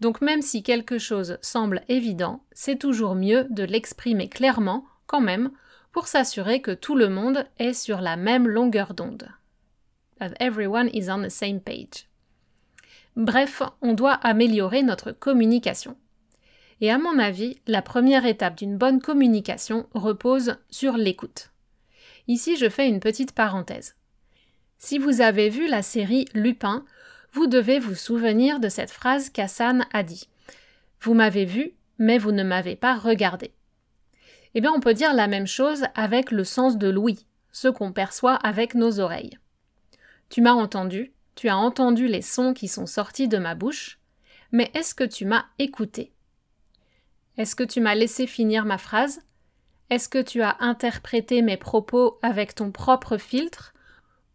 Donc 0.00 0.20
même 0.20 0.42
si 0.42 0.62
quelque 0.62 0.98
chose 0.98 1.38
semble 1.40 1.82
évident, 1.88 2.44
c'est 2.52 2.78
toujours 2.78 3.14
mieux 3.14 3.46
de 3.48 3.62
l'exprimer 3.62 4.28
clairement, 4.28 4.84
quand 5.06 5.22
même, 5.22 5.52
pour 5.90 6.06
s'assurer 6.06 6.60
que 6.60 6.72
tout 6.72 6.96
le 6.96 7.08
monde 7.08 7.46
est 7.58 7.72
sur 7.72 8.02
la 8.02 8.16
même 8.16 8.46
longueur 8.46 8.92
d'onde 8.92 9.28
everyone 10.40 10.88
is 10.92 11.10
on 11.10 11.22
the 11.22 11.30
same 11.30 11.60
page. 11.60 12.08
Bref, 13.16 13.62
on 13.80 13.92
doit 13.92 14.14
améliorer 14.14 14.82
notre 14.82 15.12
communication. 15.12 15.96
Et 16.80 16.90
à 16.90 16.98
mon 16.98 17.18
avis, 17.18 17.58
la 17.66 17.82
première 17.82 18.26
étape 18.26 18.56
d'une 18.56 18.76
bonne 18.76 19.00
communication 19.00 19.86
repose 19.94 20.56
sur 20.70 20.96
l'écoute. 20.96 21.50
Ici, 22.26 22.56
je 22.56 22.68
fais 22.68 22.88
une 22.88 23.00
petite 23.00 23.32
parenthèse. 23.32 23.94
Si 24.78 24.98
vous 24.98 25.20
avez 25.20 25.48
vu 25.48 25.68
la 25.68 25.82
série 25.82 26.26
Lupin, 26.34 26.84
vous 27.32 27.46
devez 27.46 27.78
vous 27.78 27.94
souvenir 27.94 28.60
de 28.60 28.68
cette 28.68 28.90
phrase 28.90 29.30
qu'Hassan 29.30 29.86
a 29.92 30.02
dit. 30.02 30.28
Vous 31.00 31.14
m'avez 31.14 31.44
vu, 31.44 31.74
mais 31.98 32.18
vous 32.18 32.32
ne 32.32 32.42
m'avez 32.42 32.76
pas 32.76 32.96
regardé. 32.96 33.52
Eh 34.54 34.60
bien, 34.60 34.72
on 34.72 34.80
peut 34.80 34.94
dire 34.94 35.14
la 35.14 35.26
même 35.26 35.46
chose 35.46 35.84
avec 35.94 36.30
le 36.30 36.44
sens 36.44 36.78
de 36.78 36.88
l'ouïe, 36.88 37.26
ce 37.52 37.68
qu'on 37.68 37.92
perçoit 37.92 38.34
avec 38.34 38.74
nos 38.74 39.00
oreilles. 39.00 39.38
Tu 40.34 40.40
m'as 40.40 40.54
entendu, 40.54 41.12
tu 41.36 41.48
as 41.48 41.56
entendu 41.56 42.08
les 42.08 42.20
sons 42.20 42.54
qui 42.54 42.66
sont 42.66 42.86
sortis 42.86 43.28
de 43.28 43.38
ma 43.38 43.54
bouche, 43.54 44.00
mais 44.50 44.68
est-ce 44.74 44.92
que 44.92 45.04
tu 45.04 45.26
m'as 45.26 45.44
écouté? 45.60 46.12
Est-ce 47.36 47.54
que 47.54 47.62
tu 47.62 47.80
m'as 47.80 47.94
laissé 47.94 48.26
finir 48.26 48.64
ma 48.64 48.76
phrase? 48.76 49.20
Est-ce 49.90 50.08
que 50.08 50.20
tu 50.20 50.42
as 50.42 50.56
interprété 50.58 51.40
mes 51.40 51.56
propos 51.56 52.18
avec 52.20 52.56
ton 52.56 52.72
propre 52.72 53.16
filtre? 53.16 53.74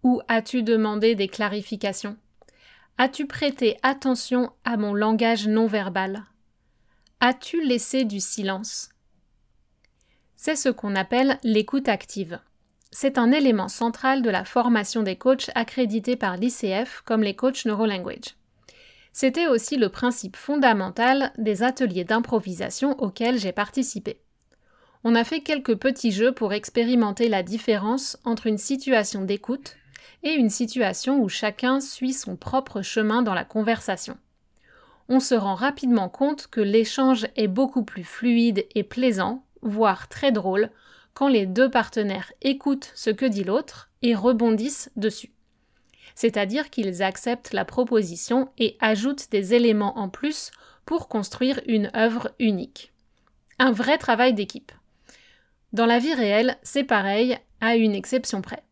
Ou 0.04 0.22
as-tu 0.30 0.64
demandé 0.64 1.16
des 1.16 1.28
clarifications? 1.28 2.16
As-tu 2.98 3.28
prêté 3.28 3.78
attention 3.84 4.54
à 4.64 4.78
mon 4.78 4.94
langage 4.94 5.50
non 5.50 5.68
verbal 5.68 6.24
As-tu 7.20 7.62
laissé 7.62 8.06
du 8.06 8.22
silence? 8.22 8.88
C'est 10.38 10.56
ce 10.56 10.70
qu'on 10.70 10.96
appelle 10.96 11.40
l'écoute 11.44 11.90
active. 11.90 12.40
C'est 12.92 13.18
un 13.18 13.32
élément 13.32 13.68
central 13.68 14.22
de 14.22 14.30
la 14.30 14.46
formation 14.46 15.04
des 15.04 15.16
coachs 15.16 15.52
accrédités 15.54 16.16
par 16.16 16.38
l'ICF 16.38 17.02
comme 17.06 17.22
les 17.22 17.36
coachs 17.36 17.66
NeuroLanguage. 17.66 18.36
C'était 19.14 19.48
aussi 19.48 19.78
le 19.78 19.90
principe 19.90 20.36
fondamental 20.36 21.32
des 21.38 21.62
ateliers 21.62 22.04
d'improvisation 22.04 23.00
auxquels 23.00 23.38
j'ai 23.38 23.52
participé. 23.52 24.22
On 25.04 25.16
a 25.16 25.24
fait 25.24 25.42
quelques 25.42 25.76
petits 25.76 26.12
jeux 26.12 26.34
pour 26.34 26.52
expérimenter 26.52 27.30
la 27.30 27.44
différence 27.44 28.18
entre 28.26 28.48
une 28.48 28.58
situation 28.58 29.24
d'écoute 29.24 29.78
et 30.24 30.34
une 30.34 30.50
situation 30.50 31.22
où 31.22 31.30
chacun 31.30 31.80
suit 31.80 32.14
son 32.14 32.36
propre 32.36 32.82
chemin 32.82 33.22
dans 33.22 33.34
la 33.34 33.46
conversation. 33.46 34.18
On 35.08 35.20
se 35.20 35.36
rend 35.36 35.56
rapidement 35.56 36.10
compte 36.10 36.48
que 36.48 36.62
l'échange 36.62 37.28
est 37.36 37.48
beaucoup 37.48 37.84
plus 37.84 38.04
fluide 38.04 38.66
et 38.76 38.84
plaisant, 38.84 39.44
voire 39.62 40.08
très 40.08 40.32
drôle, 40.32 40.70
les 41.28 41.46
deux 41.46 41.70
partenaires 41.70 42.32
écoutent 42.42 42.92
ce 42.96 43.10
que 43.10 43.26
dit 43.26 43.44
l'autre 43.44 43.90
et 44.02 44.16
rebondissent 44.16 44.92
dessus. 44.96 45.34
C'est-à-dire 46.16 46.70
qu'ils 46.70 47.04
acceptent 47.04 47.54
la 47.54 47.66
proposition 47.66 48.50
et 48.58 48.78
ajoutent 48.80 49.30
des 49.32 49.54
éléments 49.54 49.98
en 49.98 50.10
plus 50.10 50.52
pour 50.86 51.08
construire 51.08 51.62
une 51.68 51.92
œuvre 51.96 52.32
unique. 52.40 52.94
Un 53.58 53.72
vrai 53.72 53.98
travail 53.98 54.34
d'équipe. 54.34 54.72
Dans 55.74 55.86
la 55.86 56.00
vie 56.00 56.14
réelle, 56.14 56.58
c'est 56.64 56.84
pareil, 56.84 57.38
à 57.62 57.76
une 57.76 57.94
exception 57.94 58.42
près. 58.42 58.64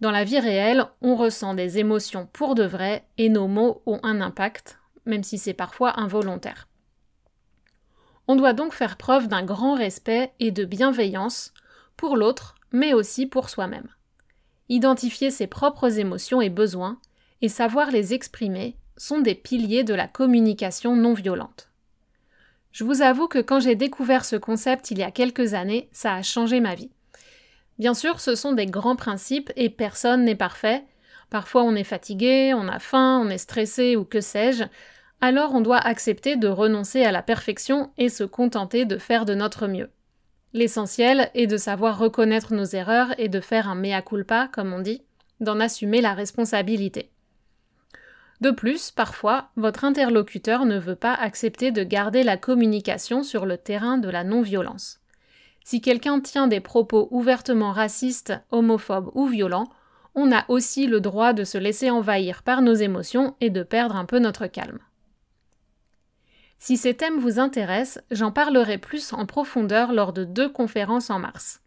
Dans 0.00 0.10
la 0.10 0.24
vie 0.24 0.38
réelle, 0.38 0.86
on 1.02 1.14
ressent 1.14 1.54
des 1.54 1.78
émotions 1.78 2.28
pour 2.32 2.54
de 2.54 2.64
vrai 2.64 3.04
et 3.18 3.28
nos 3.28 3.48
mots 3.48 3.82
ont 3.86 4.00
un 4.02 4.20
impact, 4.20 4.78
même 5.06 5.22
si 5.22 5.38
c'est 5.38 5.54
parfois 5.54 5.98
involontaire. 6.00 6.68
On 8.28 8.36
doit 8.36 8.52
donc 8.52 8.74
faire 8.74 8.96
preuve 8.96 9.28
d'un 9.28 9.42
grand 9.42 9.74
respect 9.74 10.32
et 10.40 10.50
de 10.52 10.64
bienveillance 10.64 11.52
pour 12.00 12.16
l'autre, 12.16 12.54
mais 12.72 12.94
aussi 12.94 13.26
pour 13.26 13.50
soi-même. 13.50 13.88
Identifier 14.70 15.30
ses 15.30 15.46
propres 15.46 15.98
émotions 15.98 16.40
et 16.40 16.48
besoins 16.48 16.98
et 17.42 17.50
savoir 17.50 17.90
les 17.90 18.14
exprimer 18.14 18.78
sont 18.96 19.20
des 19.20 19.34
piliers 19.34 19.84
de 19.84 19.92
la 19.92 20.08
communication 20.08 20.96
non 20.96 21.12
violente. 21.12 21.68
Je 22.72 22.84
vous 22.84 23.02
avoue 23.02 23.28
que 23.28 23.38
quand 23.38 23.60
j'ai 23.60 23.74
découvert 23.74 24.24
ce 24.24 24.36
concept 24.36 24.90
il 24.90 24.98
y 24.98 25.02
a 25.02 25.10
quelques 25.10 25.52
années, 25.52 25.90
ça 25.92 26.14
a 26.14 26.22
changé 26.22 26.58
ma 26.60 26.74
vie. 26.74 26.90
Bien 27.78 27.92
sûr, 27.92 28.18
ce 28.18 28.34
sont 28.34 28.52
des 28.52 28.64
grands 28.64 28.96
principes 28.96 29.52
et 29.56 29.68
personne 29.68 30.24
n'est 30.24 30.34
parfait. 30.34 30.82
Parfois 31.28 31.64
on 31.64 31.74
est 31.74 31.84
fatigué, 31.84 32.54
on 32.54 32.66
a 32.66 32.78
faim, 32.78 33.20
on 33.22 33.28
est 33.28 33.36
stressé 33.36 33.94
ou 33.94 34.06
que 34.06 34.22
sais-je, 34.22 34.64
alors 35.20 35.54
on 35.54 35.60
doit 35.60 35.76
accepter 35.76 36.36
de 36.36 36.48
renoncer 36.48 37.04
à 37.04 37.12
la 37.12 37.20
perfection 37.20 37.90
et 37.98 38.08
se 38.08 38.24
contenter 38.24 38.86
de 38.86 38.96
faire 38.96 39.26
de 39.26 39.34
notre 39.34 39.66
mieux. 39.66 39.90
L'essentiel 40.52 41.30
est 41.34 41.46
de 41.46 41.56
savoir 41.56 41.98
reconnaître 41.98 42.54
nos 42.54 42.64
erreurs 42.64 43.14
et 43.18 43.28
de 43.28 43.40
faire 43.40 43.68
un 43.68 43.76
mea 43.76 44.02
culpa, 44.02 44.48
comme 44.52 44.72
on 44.72 44.80
dit, 44.80 45.02
d'en 45.40 45.60
assumer 45.60 46.00
la 46.00 46.12
responsabilité. 46.12 47.10
De 48.40 48.50
plus, 48.50 48.90
parfois, 48.90 49.50
votre 49.56 49.84
interlocuteur 49.84 50.64
ne 50.64 50.78
veut 50.78 50.96
pas 50.96 51.14
accepter 51.14 51.72
de 51.72 51.84
garder 51.84 52.22
la 52.22 52.36
communication 52.36 53.22
sur 53.22 53.46
le 53.46 53.58
terrain 53.58 53.98
de 53.98 54.08
la 54.08 54.24
non-violence. 54.24 55.00
Si 55.62 55.80
quelqu'un 55.80 56.20
tient 56.20 56.48
des 56.48 56.60
propos 56.60 57.06
ouvertement 57.10 57.70
racistes, 57.70 58.32
homophobes 58.50 59.10
ou 59.14 59.26
violents, 59.26 59.68
on 60.14 60.32
a 60.32 60.44
aussi 60.48 60.86
le 60.86 61.00
droit 61.00 61.32
de 61.32 61.44
se 61.44 61.58
laisser 61.58 61.90
envahir 61.90 62.42
par 62.42 62.62
nos 62.62 62.74
émotions 62.74 63.36
et 63.40 63.50
de 63.50 63.62
perdre 63.62 63.94
un 63.94 64.06
peu 64.06 64.18
notre 64.18 64.46
calme. 64.46 64.80
Si 66.62 66.76
ces 66.76 66.92
thèmes 66.92 67.18
vous 67.18 67.38
intéressent, 67.38 68.04
j'en 68.10 68.32
parlerai 68.32 68.76
plus 68.76 69.14
en 69.14 69.24
profondeur 69.24 69.94
lors 69.94 70.12
de 70.12 70.24
deux 70.24 70.50
conférences 70.50 71.08
en 71.08 71.18
mars. 71.18 71.62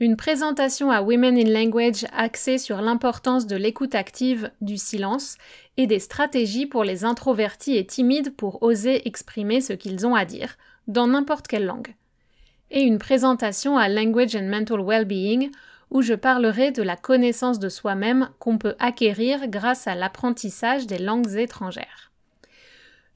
Une 0.00 0.16
présentation 0.16 0.90
à 0.90 1.02
Women 1.02 1.36
in 1.36 1.50
Language 1.50 2.06
axée 2.16 2.56
sur 2.56 2.80
l'importance 2.80 3.46
de 3.46 3.56
l'écoute 3.56 3.94
active, 3.94 4.50
du 4.62 4.78
silence 4.78 5.36
et 5.76 5.86
des 5.86 5.98
stratégies 5.98 6.64
pour 6.64 6.82
les 6.82 7.04
introvertis 7.04 7.76
et 7.76 7.86
timides 7.86 8.34
pour 8.34 8.62
oser 8.62 9.06
exprimer 9.06 9.60
ce 9.60 9.74
qu'ils 9.74 10.06
ont 10.06 10.14
à 10.14 10.24
dire, 10.24 10.56
dans 10.88 11.06
n'importe 11.06 11.46
quelle 11.46 11.66
langue. 11.66 11.94
Et 12.70 12.80
une 12.80 12.98
présentation 12.98 13.76
à 13.76 13.90
Language 13.90 14.34
and 14.34 14.48
Mental 14.48 14.80
Wellbeing 14.82 15.50
où 15.90 16.00
je 16.00 16.14
parlerai 16.14 16.72
de 16.72 16.82
la 16.82 16.96
connaissance 16.96 17.58
de 17.58 17.68
soi-même 17.68 18.30
qu'on 18.38 18.56
peut 18.56 18.76
acquérir 18.78 19.46
grâce 19.48 19.86
à 19.86 19.94
l'apprentissage 19.94 20.86
des 20.86 20.98
langues 20.98 21.36
étrangères. 21.36 22.12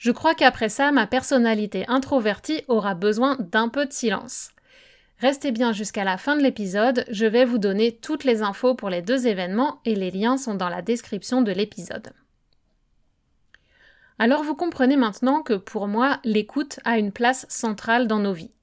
Je 0.00 0.10
crois 0.12 0.34
qu'après 0.34 0.70
ça, 0.70 0.92
ma 0.92 1.06
personnalité 1.06 1.84
introvertie 1.86 2.62
aura 2.68 2.94
besoin 2.94 3.36
d'un 3.38 3.68
peu 3.68 3.84
de 3.84 3.92
silence. 3.92 4.48
Restez 5.18 5.52
bien 5.52 5.74
jusqu'à 5.74 6.04
la 6.04 6.16
fin 6.16 6.36
de 6.36 6.42
l'épisode, 6.42 7.04
je 7.10 7.26
vais 7.26 7.44
vous 7.44 7.58
donner 7.58 7.94
toutes 7.94 8.24
les 8.24 8.40
infos 8.40 8.74
pour 8.74 8.88
les 8.88 9.02
deux 9.02 9.26
événements 9.26 9.78
et 9.84 9.94
les 9.94 10.10
liens 10.10 10.38
sont 10.38 10.54
dans 10.54 10.70
la 10.70 10.80
description 10.80 11.42
de 11.42 11.52
l'épisode. 11.52 12.14
Alors 14.18 14.42
vous 14.42 14.54
comprenez 14.54 14.96
maintenant 14.96 15.42
que 15.42 15.52
pour 15.52 15.86
moi, 15.86 16.18
l'écoute 16.24 16.80
a 16.86 16.96
une 16.96 17.12
place 17.12 17.44
centrale 17.50 18.06
dans 18.06 18.20
nos 18.20 18.32
vies. 18.32 18.54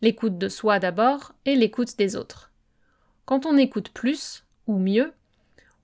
L'écoute 0.00 0.36
de 0.36 0.48
soi 0.48 0.80
d'abord 0.80 1.32
et 1.44 1.54
l'écoute 1.54 1.96
des 1.96 2.16
autres. 2.16 2.50
Quand 3.24 3.46
on 3.46 3.56
écoute 3.56 3.90
plus, 3.90 4.42
ou 4.66 4.78
mieux, 4.78 5.12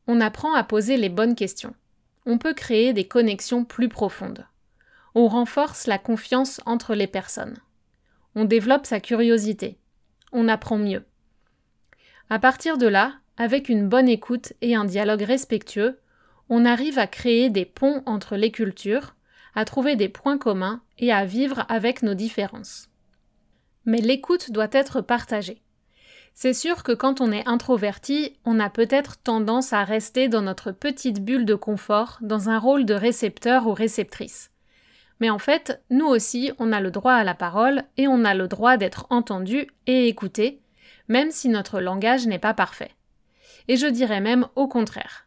on 0.08 0.20
apprend 0.20 0.54
à 0.54 0.64
poser 0.64 0.96
les 0.96 1.08
bonnes 1.08 1.36
questions. 1.36 1.76
On 2.26 2.36
peut 2.36 2.52
créer 2.52 2.92
des 2.92 3.06
connexions 3.06 3.64
plus 3.64 3.88
profondes. 3.88 4.44
On 5.20 5.26
renforce 5.26 5.88
la 5.88 5.98
confiance 5.98 6.60
entre 6.64 6.94
les 6.94 7.08
personnes. 7.08 7.56
On 8.36 8.44
développe 8.44 8.86
sa 8.86 9.00
curiosité. 9.00 9.76
On 10.30 10.46
apprend 10.46 10.78
mieux. 10.78 11.04
À 12.30 12.38
partir 12.38 12.78
de 12.78 12.86
là, 12.86 13.14
avec 13.36 13.68
une 13.68 13.88
bonne 13.88 14.08
écoute 14.08 14.52
et 14.60 14.76
un 14.76 14.84
dialogue 14.84 15.22
respectueux, 15.22 15.98
on 16.48 16.64
arrive 16.64 17.00
à 17.00 17.08
créer 17.08 17.50
des 17.50 17.64
ponts 17.64 18.04
entre 18.06 18.36
les 18.36 18.52
cultures, 18.52 19.16
à 19.56 19.64
trouver 19.64 19.96
des 19.96 20.08
points 20.08 20.38
communs 20.38 20.82
et 20.98 21.10
à 21.10 21.24
vivre 21.24 21.66
avec 21.68 22.04
nos 22.04 22.14
différences. 22.14 22.88
Mais 23.86 24.00
l'écoute 24.00 24.52
doit 24.52 24.70
être 24.70 25.00
partagée. 25.00 25.60
C'est 26.32 26.54
sûr 26.54 26.84
que 26.84 26.92
quand 26.92 27.20
on 27.20 27.32
est 27.32 27.48
introverti, 27.48 28.36
on 28.44 28.60
a 28.60 28.70
peut-être 28.70 29.20
tendance 29.20 29.72
à 29.72 29.82
rester 29.82 30.28
dans 30.28 30.42
notre 30.42 30.70
petite 30.70 31.24
bulle 31.24 31.44
de 31.44 31.56
confort, 31.56 32.18
dans 32.20 32.50
un 32.50 32.60
rôle 32.60 32.84
de 32.84 32.94
récepteur 32.94 33.66
ou 33.66 33.72
réceptrice. 33.72 34.52
Mais 35.20 35.30
en 35.30 35.38
fait, 35.38 35.82
nous 35.90 36.06
aussi, 36.06 36.52
on 36.58 36.72
a 36.72 36.80
le 36.80 36.90
droit 36.90 37.12
à 37.12 37.24
la 37.24 37.34
parole 37.34 37.82
et 37.96 38.06
on 38.08 38.24
a 38.24 38.34
le 38.34 38.48
droit 38.48 38.76
d'être 38.76 39.06
entendu 39.10 39.66
et 39.86 40.08
écouté, 40.08 40.60
même 41.08 41.30
si 41.30 41.48
notre 41.48 41.80
langage 41.80 42.26
n'est 42.26 42.38
pas 42.38 42.54
parfait. 42.54 42.92
Et 43.66 43.76
je 43.76 43.86
dirais 43.86 44.20
même 44.20 44.46
au 44.56 44.68
contraire. 44.68 45.26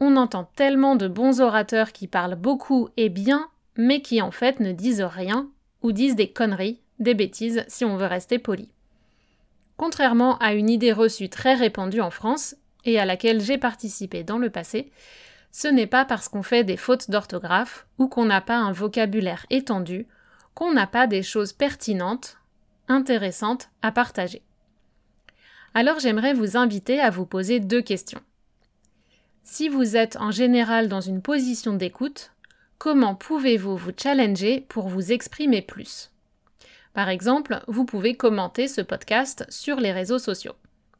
On 0.00 0.16
entend 0.16 0.50
tellement 0.56 0.96
de 0.96 1.08
bons 1.08 1.40
orateurs 1.40 1.92
qui 1.92 2.06
parlent 2.06 2.34
beaucoup 2.34 2.88
et 2.96 3.08
bien, 3.08 3.48
mais 3.76 4.00
qui 4.00 4.20
en 4.20 4.30
fait 4.30 4.60
ne 4.60 4.72
disent 4.72 5.02
rien 5.02 5.48
ou 5.82 5.92
disent 5.92 6.16
des 6.16 6.30
conneries, 6.30 6.80
des 6.98 7.14
bêtises 7.14 7.64
si 7.68 7.84
on 7.84 7.96
veut 7.96 8.06
rester 8.06 8.38
poli. 8.38 8.68
Contrairement 9.76 10.38
à 10.38 10.54
une 10.54 10.70
idée 10.70 10.92
reçue 10.92 11.28
très 11.28 11.54
répandue 11.54 12.00
en 12.00 12.10
France, 12.10 12.56
et 12.86 12.98
à 12.98 13.04
laquelle 13.04 13.40
j'ai 13.40 13.58
participé 13.58 14.22
dans 14.22 14.38
le 14.38 14.48
passé, 14.48 14.90
ce 15.56 15.68
n'est 15.68 15.86
pas 15.86 16.04
parce 16.04 16.28
qu'on 16.28 16.42
fait 16.42 16.64
des 16.64 16.76
fautes 16.76 17.10
d'orthographe 17.10 17.86
ou 17.96 18.08
qu'on 18.08 18.26
n'a 18.26 18.42
pas 18.42 18.58
un 18.58 18.72
vocabulaire 18.72 19.46
étendu 19.48 20.06
qu'on 20.52 20.74
n'a 20.74 20.86
pas 20.86 21.06
des 21.06 21.22
choses 21.22 21.54
pertinentes, 21.54 22.36
intéressantes 22.88 23.70
à 23.80 23.90
partager. 23.90 24.42
Alors 25.72 25.98
j'aimerais 25.98 26.34
vous 26.34 26.58
inviter 26.58 27.00
à 27.00 27.08
vous 27.08 27.24
poser 27.24 27.58
deux 27.58 27.80
questions. 27.80 28.20
Si 29.44 29.70
vous 29.70 29.96
êtes 29.96 30.18
en 30.18 30.30
général 30.30 30.88
dans 30.88 31.00
une 31.00 31.22
position 31.22 31.72
d'écoute, 31.72 32.32
comment 32.76 33.14
pouvez-vous 33.14 33.78
vous 33.78 33.92
challenger 33.96 34.60
pour 34.68 34.88
vous 34.88 35.10
exprimer 35.10 35.62
plus? 35.62 36.10
Par 36.92 37.08
exemple, 37.08 37.62
vous 37.66 37.86
pouvez 37.86 38.14
commenter 38.14 38.68
ce 38.68 38.82
podcast 38.82 39.46
sur 39.48 39.80
les 39.80 39.92
réseaux 39.92 40.18
sociaux. 40.18 40.56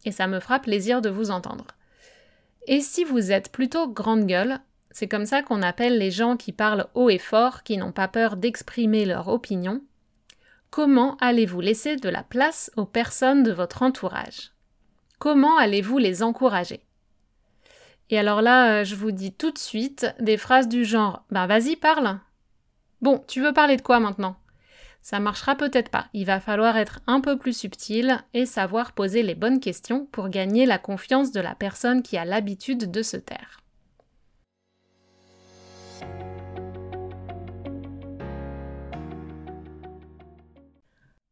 Et 0.06 0.12
ça 0.12 0.26
me 0.26 0.40
fera 0.40 0.60
plaisir 0.60 1.02
de 1.02 1.10
vous 1.10 1.30
entendre. 1.30 1.75
Et 2.66 2.80
si 2.80 3.04
vous 3.04 3.30
êtes 3.30 3.52
plutôt 3.52 3.88
grande 3.88 4.26
gueule, 4.26 4.58
c'est 4.90 5.06
comme 5.06 5.26
ça 5.26 5.42
qu'on 5.42 5.62
appelle 5.62 5.98
les 5.98 6.10
gens 6.10 6.36
qui 6.36 6.52
parlent 6.52 6.88
haut 6.94 7.10
et 7.10 7.18
fort, 7.18 7.62
qui 7.62 7.76
n'ont 7.76 7.92
pas 7.92 8.08
peur 8.08 8.36
d'exprimer 8.36 9.04
leur 9.04 9.28
opinion, 9.28 9.82
comment 10.70 11.16
allez-vous 11.20 11.60
laisser 11.60 11.96
de 11.96 12.08
la 12.08 12.24
place 12.24 12.72
aux 12.76 12.86
personnes 12.86 13.44
de 13.44 13.52
votre 13.52 13.82
entourage? 13.82 14.52
Comment 15.18 15.56
allez-vous 15.56 15.98
les 15.98 16.22
encourager? 16.24 16.80
Et 18.10 18.18
alors 18.18 18.42
là, 18.42 18.80
euh, 18.80 18.84
je 18.84 18.94
vous 18.94 19.12
dis 19.12 19.32
tout 19.32 19.50
de 19.50 19.58
suite 19.58 20.06
des 20.20 20.36
phrases 20.36 20.68
du 20.68 20.84
genre 20.84 21.24
Ben 21.30 21.46
vas-y, 21.46 21.76
parle. 21.76 22.18
Bon, 23.00 23.22
tu 23.28 23.42
veux 23.42 23.52
parler 23.52 23.76
de 23.76 23.82
quoi 23.82 24.00
maintenant? 24.00 24.36
Ça 25.06 25.20
marchera 25.20 25.54
peut-être 25.54 25.90
pas. 25.90 26.08
Il 26.14 26.26
va 26.26 26.40
falloir 26.40 26.76
être 26.76 26.98
un 27.06 27.20
peu 27.20 27.38
plus 27.38 27.56
subtil 27.56 28.18
et 28.34 28.44
savoir 28.44 28.90
poser 28.90 29.22
les 29.22 29.36
bonnes 29.36 29.60
questions 29.60 30.06
pour 30.06 30.28
gagner 30.30 30.66
la 30.66 30.78
confiance 30.78 31.30
de 31.30 31.38
la 31.38 31.54
personne 31.54 32.02
qui 32.02 32.16
a 32.16 32.24
l'habitude 32.24 32.90
de 32.90 33.02
se 33.02 33.16
taire. 33.16 33.60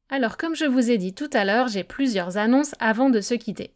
Alors 0.09 0.37
comme 0.37 0.55
je 0.55 0.67
vous 0.67 0.93
ai 0.93 0.97
dit 0.97 1.13
tout 1.13 1.31
à 1.33 1.45
l'heure, 1.45 1.67
j'ai 1.67 1.83
plusieurs 1.83 2.37
annonces 2.37 2.77
avant 2.79 3.11
de 3.11 3.21
se 3.21 3.35
quitter. 3.35 3.75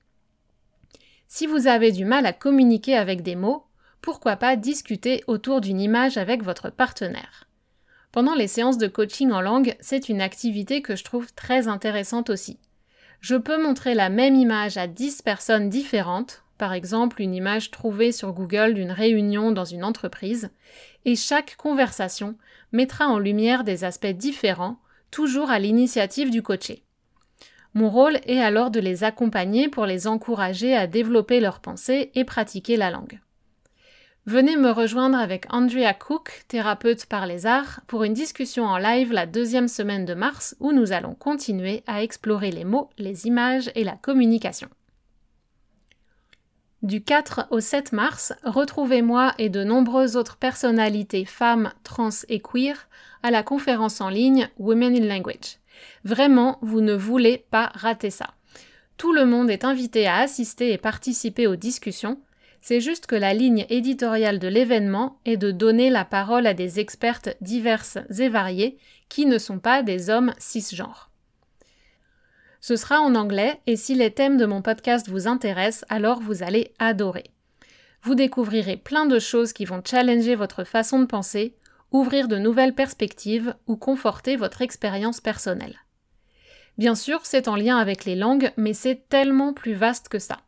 Si 1.27 1.49
vous 1.49 1.67
avez 1.67 1.91
du 1.91 2.05
mal 2.05 2.25
à 2.25 2.33
communiquer 2.33 2.97
avec 2.97 3.23
des 3.23 3.35
mots, 3.35 3.67
pourquoi 4.01 4.37
pas 4.37 4.55
discuter 4.55 5.25
autour 5.27 5.61
d'une 5.61 5.81
image 5.81 6.19
avec 6.19 6.45
votre 6.45 6.71
partenaire? 6.71 7.48
Pendant 8.13 8.35
les 8.35 8.49
séances 8.49 8.79
de 8.79 8.87
coaching 8.87 9.31
en 9.33 9.41
langue, 9.41 9.77
c'est 9.81 10.09
une 10.09 10.21
activité 10.21 10.81
que 10.81 10.97
je 10.97 11.05
trouve 11.05 11.33
très 11.35 11.69
intéressante 11.69 12.31
aussi. 12.31 12.59
Je 13.21 13.37
peux 13.37 13.63
montrer 13.63 13.95
la 13.95 14.09
même 14.09 14.35
image 14.35 14.77
à 14.77 14.87
10 14.87 15.23
personnes 15.23 15.69
différentes, 15.69 16.43
par 16.57 16.73
exemple 16.73 17.21
une 17.21 17.35
image 17.35 17.71
trouvée 17.71 18.13
sur 18.13 18.33
Google 18.33 18.75
d'une 18.75 18.93
réunion 18.93 19.53
dans 19.53 19.65
une 19.65 19.85
entreprise, 19.85 20.51
et 21.05 21.17
chaque 21.17 21.57
conversation 21.57 22.37
mettra 22.73 23.07
en 23.07 23.19
lumière 23.19 23.65
des 23.65 23.85
aspects 23.85 24.07
différents, 24.07 24.79
toujours 25.11 25.51
à 25.51 25.59
l'initiative 25.59 26.31
du 26.31 26.43
coaché. 26.43 26.85
Mon 27.75 27.91
rôle 27.91 28.19
est 28.25 28.41
alors 28.41 28.71
de 28.71 28.81
les 28.81 29.05
accompagner 29.05 29.69
pour 29.69 29.85
les 29.85 30.07
encourager 30.07 30.75
à 30.75 30.87
développer 30.87 31.41
leurs 31.41 31.61
pensées 31.61 32.11
et 32.15 32.25
pratiquer 32.25 32.77
la 32.77 32.91
langue. 32.91 33.21
Venez 34.29 34.59
me 34.59 34.71
rejoindre 34.71 35.17
avec 35.17 35.47
Andrea 35.49 35.95
Cook, 35.95 36.45
thérapeute 36.49 37.07
par 37.07 37.27
les 37.27 37.47
arts, 37.47 37.81
pour 37.87 38.05
une 38.05 38.13
discussion 38.13 38.67
en 38.67 38.77
live 38.77 39.11
la 39.11 39.25
deuxième 39.25 39.69
semaine 39.69 40.05
de 40.05 40.13
mars 40.13 40.55
où 40.61 40.73
nous 40.73 40.93
allons 40.93 41.15
continuer 41.15 41.83
à 41.87 42.03
explorer 42.03 42.51
les 42.51 42.67
mots, 42.67 42.91
les 42.99 43.27
images 43.27 43.71
et 43.75 43.85
la 43.85 43.97
communication. 43.97 44.69
Du 46.83 47.03
4 47.03 47.47
au 47.53 47.61
7 47.61 47.93
mars, 47.95 48.35
retrouvez-moi 48.45 49.33
et 49.39 49.49
de 49.49 49.65
nombreuses 49.65 50.15
autres 50.15 50.37
personnalités 50.37 51.25
femmes, 51.25 51.73
trans 51.83 52.11
et 52.29 52.41
queer 52.41 52.87
à 53.23 53.31
la 53.31 53.43
conférence 53.43 54.03
en 54.03 54.11
ligne 54.11 54.51
Women 54.59 54.95
in 54.95 55.07
Language. 55.07 55.57
Vraiment, 56.05 56.59
vous 56.61 56.83
ne 56.83 56.93
voulez 56.93 57.47
pas 57.51 57.73
rater 57.75 58.11
ça. 58.11 58.35
Tout 58.99 59.15
le 59.15 59.25
monde 59.25 59.49
est 59.49 59.65
invité 59.65 60.07
à 60.07 60.17
assister 60.17 60.71
et 60.71 60.77
participer 60.77 61.47
aux 61.47 61.57
discussions 61.57 62.21
c'est 62.61 62.81
juste 62.81 63.07
que 63.07 63.17
la 63.17 63.35
ligne 63.35 63.67
éditoriale 63.69 64.39
de 64.39 64.49
l'événement 64.49 65.19
est 65.25 65.37
de 65.37 65.51
donner 65.51 65.91
la 65.91 66.05
parole 66.05 66.47
à 66.47 66.55
des 66.55 66.81
expertes 66.81 67.37
diverses 67.41 67.99
et 68.19 68.29
variées 68.29 68.79
qui 69.09 69.27
ne 69.27 69.39
sont 69.39 69.59
pas 69.59 69.83
des 69.83 70.11
hommes 70.11 70.33
cisgenres. 70.39 71.11
Ce 72.61 72.77
sera 72.77 73.01
en 73.01 73.15
anglais 73.15 73.61
et 73.67 73.77
si 73.77 73.95
les 73.95 74.11
thèmes 74.11 74.37
de 74.37 74.47
mon 74.47 74.63
podcast 74.63 75.09
vous 75.09 75.29
intéressent, 75.29 75.85
alors 75.89 76.21
vous 76.21 76.43
allez 76.43 76.73
adorer. 76.79 77.25
Vous 78.03 78.15
découvrirez 78.15 78.77
plein 78.77 79.07
de 79.07 79.19
choses 79.19 79.53
qui 79.53 79.65
vont 79.65 79.83
challenger 79.85 80.35
votre 80.35 80.65
façon 80.65 80.99
de 81.01 81.07
penser, 81.07 81.55
ouvrir 81.93 82.29
de 82.29 82.37
nouvelles 82.37 82.75
perspectives 82.75 83.55
ou 83.67 83.77
conforter 83.77 84.37
votre 84.37 84.63
expérience 84.63 85.21
personnelle. 85.21 85.77
Bien 86.77 86.95
sûr, 86.95 87.21
c'est 87.25 87.49
en 87.49 87.57
lien 87.57 87.77
avec 87.77 88.05
les 88.05 88.15
langues, 88.15 88.53
mais 88.57 88.73
c'est 88.73 89.09
tellement 89.09 89.53
plus 89.53 89.75
vaste 89.75 90.09
que 90.09 90.19
ça. 90.19 90.39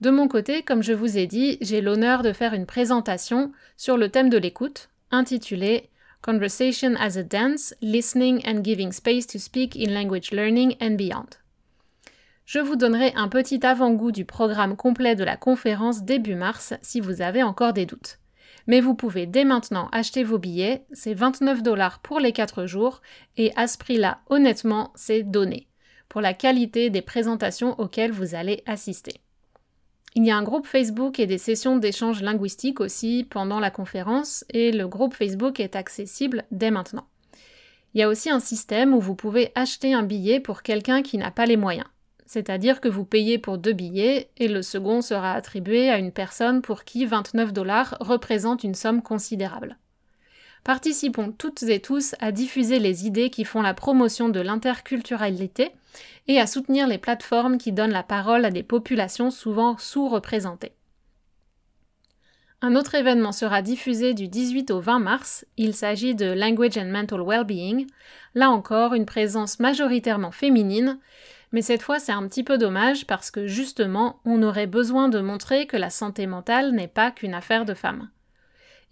De 0.00 0.10
mon 0.10 0.28
côté, 0.28 0.62
comme 0.62 0.82
je 0.82 0.92
vous 0.92 1.18
ai 1.18 1.26
dit, 1.26 1.58
j'ai 1.60 1.80
l'honneur 1.80 2.22
de 2.22 2.32
faire 2.32 2.54
une 2.54 2.66
présentation 2.66 3.50
sur 3.76 3.96
le 3.96 4.10
thème 4.10 4.28
de 4.28 4.38
l'écoute, 4.38 4.90
intitulée 5.10 5.90
Conversation 6.22 6.94
as 6.98 7.16
a 7.16 7.22
Dance, 7.22 7.74
Listening 7.80 8.40
and 8.46 8.62
Giving 8.62 8.92
Space 8.92 9.26
to 9.26 9.38
Speak 9.38 9.76
in 9.76 9.90
Language 9.92 10.30
Learning 10.30 10.74
and 10.80 10.92
Beyond. 10.92 11.30
Je 12.44 12.60
vous 12.60 12.76
donnerai 12.76 13.12
un 13.16 13.28
petit 13.28 13.64
avant-goût 13.66 14.12
du 14.12 14.24
programme 14.24 14.76
complet 14.76 15.16
de 15.16 15.24
la 15.24 15.36
conférence 15.36 16.04
début 16.04 16.36
mars 16.36 16.74
si 16.80 17.00
vous 17.00 17.20
avez 17.20 17.42
encore 17.42 17.72
des 17.72 17.86
doutes. 17.86 18.18
Mais 18.68 18.80
vous 18.80 18.94
pouvez 18.94 19.26
dès 19.26 19.44
maintenant 19.44 19.88
acheter 19.92 20.22
vos 20.22 20.38
billets, 20.38 20.84
c'est 20.92 21.14
29 21.14 21.62
dollars 21.62 21.98
pour 22.00 22.20
les 22.20 22.32
4 22.32 22.66
jours, 22.66 23.00
et 23.36 23.52
à 23.56 23.66
ce 23.66 23.78
prix-là, 23.78 24.20
honnêtement, 24.28 24.92
c'est 24.94 25.22
donné. 25.22 25.68
pour 26.08 26.20
la 26.20 26.34
qualité 26.34 26.90
des 26.90 27.02
présentations 27.02 27.78
auxquelles 27.78 28.12
vous 28.12 28.34
allez 28.34 28.62
assister. 28.66 29.20
Il 30.14 30.24
y 30.24 30.30
a 30.30 30.36
un 30.36 30.42
groupe 30.42 30.66
Facebook 30.66 31.20
et 31.20 31.26
des 31.26 31.38
sessions 31.38 31.76
d'échange 31.76 32.22
linguistique 32.22 32.80
aussi 32.80 33.26
pendant 33.28 33.60
la 33.60 33.70
conférence 33.70 34.44
et 34.50 34.72
le 34.72 34.88
groupe 34.88 35.14
Facebook 35.14 35.60
est 35.60 35.76
accessible 35.76 36.44
dès 36.50 36.70
maintenant. 36.70 37.06
Il 37.94 38.00
y 38.00 38.02
a 38.02 38.08
aussi 38.08 38.30
un 38.30 38.40
système 38.40 38.94
où 38.94 39.00
vous 39.00 39.14
pouvez 39.14 39.52
acheter 39.54 39.94
un 39.94 40.02
billet 40.02 40.40
pour 40.40 40.62
quelqu'un 40.62 41.02
qui 41.02 41.18
n'a 41.18 41.30
pas 41.30 41.46
les 41.46 41.56
moyens. 41.56 41.86
C'est-à-dire 42.26 42.80
que 42.80 42.88
vous 42.88 43.04
payez 43.04 43.38
pour 43.38 43.56
deux 43.56 43.72
billets 43.72 44.30
et 44.36 44.48
le 44.48 44.60
second 44.60 45.00
sera 45.00 45.32
attribué 45.32 45.88
à 45.88 45.98
une 45.98 46.12
personne 46.12 46.60
pour 46.60 46.84
qui 46.84 47.06
29 47.06 47.52
dollars 47.52 47.96
représente 48.00 48.64
une 48.64 48.74
somme 48.74 49.02
considérable. 49.02 49.78
Participons 50.64 51.32
toutes 51.32 51.62
et 51.62 51.80
tous 51.80 52.14
à 52.20 52.32
diffuser 52.32 52.78
les 52.78 53.06
idées 53.06 53.30
qui 53.30 53.44
font 53.44 53.62
la 53.62 53.74
promotion 53.74 54.28
de 54.28 54.40
l'interculturalité 54.40 55.70
et 56.26 56.40
à 56.40 56.46
soutenir 56.46 56.86
les 56.86 56.98
plateformes 56.98 57.58
qui 57.58 57.72
donnent 57.72 57.90
la 57.90 58.02
parole 58.02 58.44
à 58.44 58.50
des 58.50 58.62
populations 58.62 59.30
souvent 59.30 59.78
sous-représentées. 59.78 60.72
Un 62.60 62.74
autre 62.74 62.96
événement 62.96 63.30
sera 63.30 63.62
diffusé 63.62 64.14
du 64.14 64.26
18 64.26 64.72
au 64.72 64.80
20 64.80 64.98
mars. 64.98 65.46
Il 65.56 65.74
s'agit 65.74 66.16
de 66.16 66.26
Language 66.26 66.76
and 66.76 66.86
Mental 66.86 67.22
Wellbeing. 67.24 67.86
Là 68.34 68.50
encore, 68.50 68.94
une 68.94 69.06
présence 69.06 69.60
majoritairement 69.60 70.32
féminine. 70.32 70.98
Mais 71.52 71.62
cette 71.62 71.82
fois, 71.82 72.00
c'est 72.00 72.12
un 72.12 72.26
petit 72.26 72.42
peu 72.42 72.58
dommage 72.58 73.06
parce 73.06 73.30
que 73.30 73.46
justement, 73.46 74.20
on 74.24 74.42
aurait 74.42 74.66
besoin 74.66 75.08
de 75.08 75.20
montrer 75.20 75.66
que 75.66 75.76
la 75.76 75.88
santé 75.88 76.26
mentale 76.26 76.72
n'est 76.72 76.88
pas 76.88 77.12
qu'une 77.12 77.32
affaire 77.32 77.64
de 77.64 77.74
femmes 77.74 78.10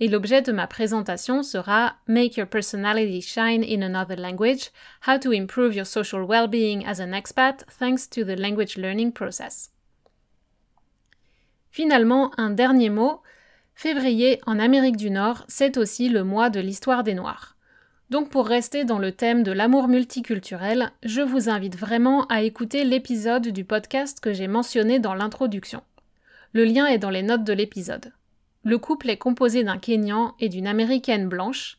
et 0.00 0.09
l'objet 0.09 0.42
de 0.42 0.52
ma 0.52 0.66
présentation 0.66 1.42
sera 1.42 1.96
Make 2.06 2.37
Your 2.37 2.46
Personality 2.46 3.22
Shine 3.22 3.64
in 3.64 3.82
Another 3.82 4.16
Language, 4.16 4.70
How 5.06 5.18
to 5.18 5.32
Improve 5.32 5.74
Your 5.74 5.87
Social 5.87 6.22
Well-being 6.22 6.85
as 6.87 7.00
an 7.00 7.12
Expat 7.12 7.64
Thanks 7.78 8.09
to 8.11 8.24
the 8.24 8.38
Language 8.38 8.76
Learning 8.76 9.12
Process. 9.12 9.70
Finalement, 11.70 12.30
un 12.38 12.50
dernier 12.50 12.90
mot. 12.90 13.22
Février 13.74 14.40
en 14.46 14.59
Amérique 14.59 14.96
du 14.96 15.11
Nord, 15.11 15.44
c'est 15.48 15.76
aussi 15.76 16.09
le 16.09 16.24
mois 16.24 16.48
de 16.48 16.61
l'histoire 16.61 17.02
des 17.02 17.12
Noirs. 17.12 17.56
Donc 18.09 18.30
pour 18.30 18.46
rester 18.46 18.85
dans 18.85 18.98
le 18.98 19.12
thème 19.12 19.42
de 19.42 19.52
l'amour 19.52 19.88
multiculturel, 19.88 20.92
je 21.02 21.20
vous 21.20 21.50
invite 21.50 21.76
vraiment 21.76 22.26
à 22.28 22.42
écouter 22.42 22.85
l'épisode 22.85 23.48
du 23.48 23.64
podcast 23.64 24.20
que 24.20 24.32
j'ai 24.32 24.46
mentionné 24.46 24.98
dans 24.98 25.14
l'introduction. 25.14 25.82
Le 26.52 26.64
lien 26.64 26.87
est 26.87 26.98
dans 26.98 27.11
les 27.11 27.22
notes 27.22 27.44
de 27.44 27.52
l'épisode. 27.52 28.12
Le 28.66 28.79
couple 28.79 29.11
est 29.11 29.16
composé 29.16 29.62
d'un 29.62 29.79
Kenyan 29.79 30.35
et 30.40 30.48
d'une 30.48 30.66
Américaine 30.66 31.29
blanche, 31.29 31.76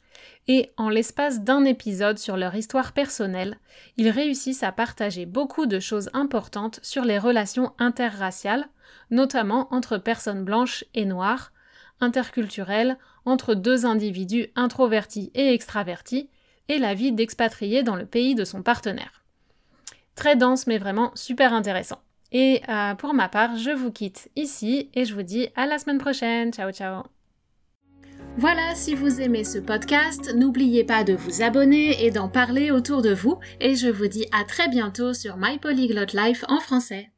et 0.48 0.72
en 0.78 0.88
l'espace 0.88 1.42
d'un 1.42 1.66
épisode 1.66 2.18
sur 2.18 2.38
leur 2.38 2.56
histoire 2.56 2.94
personnelle, 2.94 3.58
ils 3.98 4.10
réussissent 4.10 4.64
à 4.64 4.72
partager 4.72 5.26
beaucoup 5.26 5.66
de 5.66 5.82
choses 5.82 6.10
importantes 6.14 6.80
sur 6.84 7.04
les 7.04 7.20
relations 7.20 7.74
interraciales, 7.78 8.70
notamment 9.12 9.68
entre 9.74 9.98
personnes 9.98 10.46
blanches 10.46 10.86
et 10.94 11.04
noires, 11.04 11.52
interculturelles, 12.00 12.98
entre 13.26 13.54
deux 13.54 13.86
individus 13.86 14.48
introvertis 14.56 15.30
et 15.36 15.54
extravertis, 15.54 16.30
et 16.70 16.78
la 16.78 16.94
vie 16.94 17.12
d'expatrié 17.12 17.84
dans 17.84 17.98
le 17.98 18.06
pays 18.06 18.34
de 18.34 18.46
son 18.46 18.64
partenaire. 18.64 19.26
Très 20.16 20.38
dense 20.38 20.68
mais 20.68 20.78
vraiment 20.78 21.12
super 21.16 21.52
intéressant. 21.52 22.00
Et 22.32 22.62
euh, 22.70 22.96
pour 22.96 23.14
ma 23.14 23.30
part, 23.30 23.58
je 23.58 23.72
vous 23.72 23.92
quitte 23.92 24.30
ici 24.36 24.90
et 24.94 25.06
je 25.06 25.14
vous 25.14 25.24
dis 25.24 25.48
à 25.56 25.66
la 25.66 25.78
semaine 25.78 25.98
prochaine. 25.98 26.52
Ciao 26.52 26.72
ciao 26.72 27.04
voilà, 28.40 28.76
si 28.76 28.94
vous 28.94 29.20
aimez 29.20 29.44
ce 29.44 29.58
podcast, 29.58 30.32
n'oubliez 30.36 30.84
pas 30.84 31.04
de 31.04 31.14
vous 31.14 31.42
abonner 31.42 32.06
et 32.06 32.12
d'en 32.12 32.30
parler 32.30 32.70
autour 32.70 33.02
de 33.02 33.12
vous, 33.12 33.40
et 33.60 33.76
je 33.76 33.88
vous 33.88 34.08
dis 34.08 34.28
à 34.32 34.44
très 34.44 34.68
bientôt 34.68 35.16
sur 35.16 35.38
My 35.38 35.58
Polyglot 35.58 36.14
Life 36.14 36.46
en 36.48 36.60
français. 36.60 37.10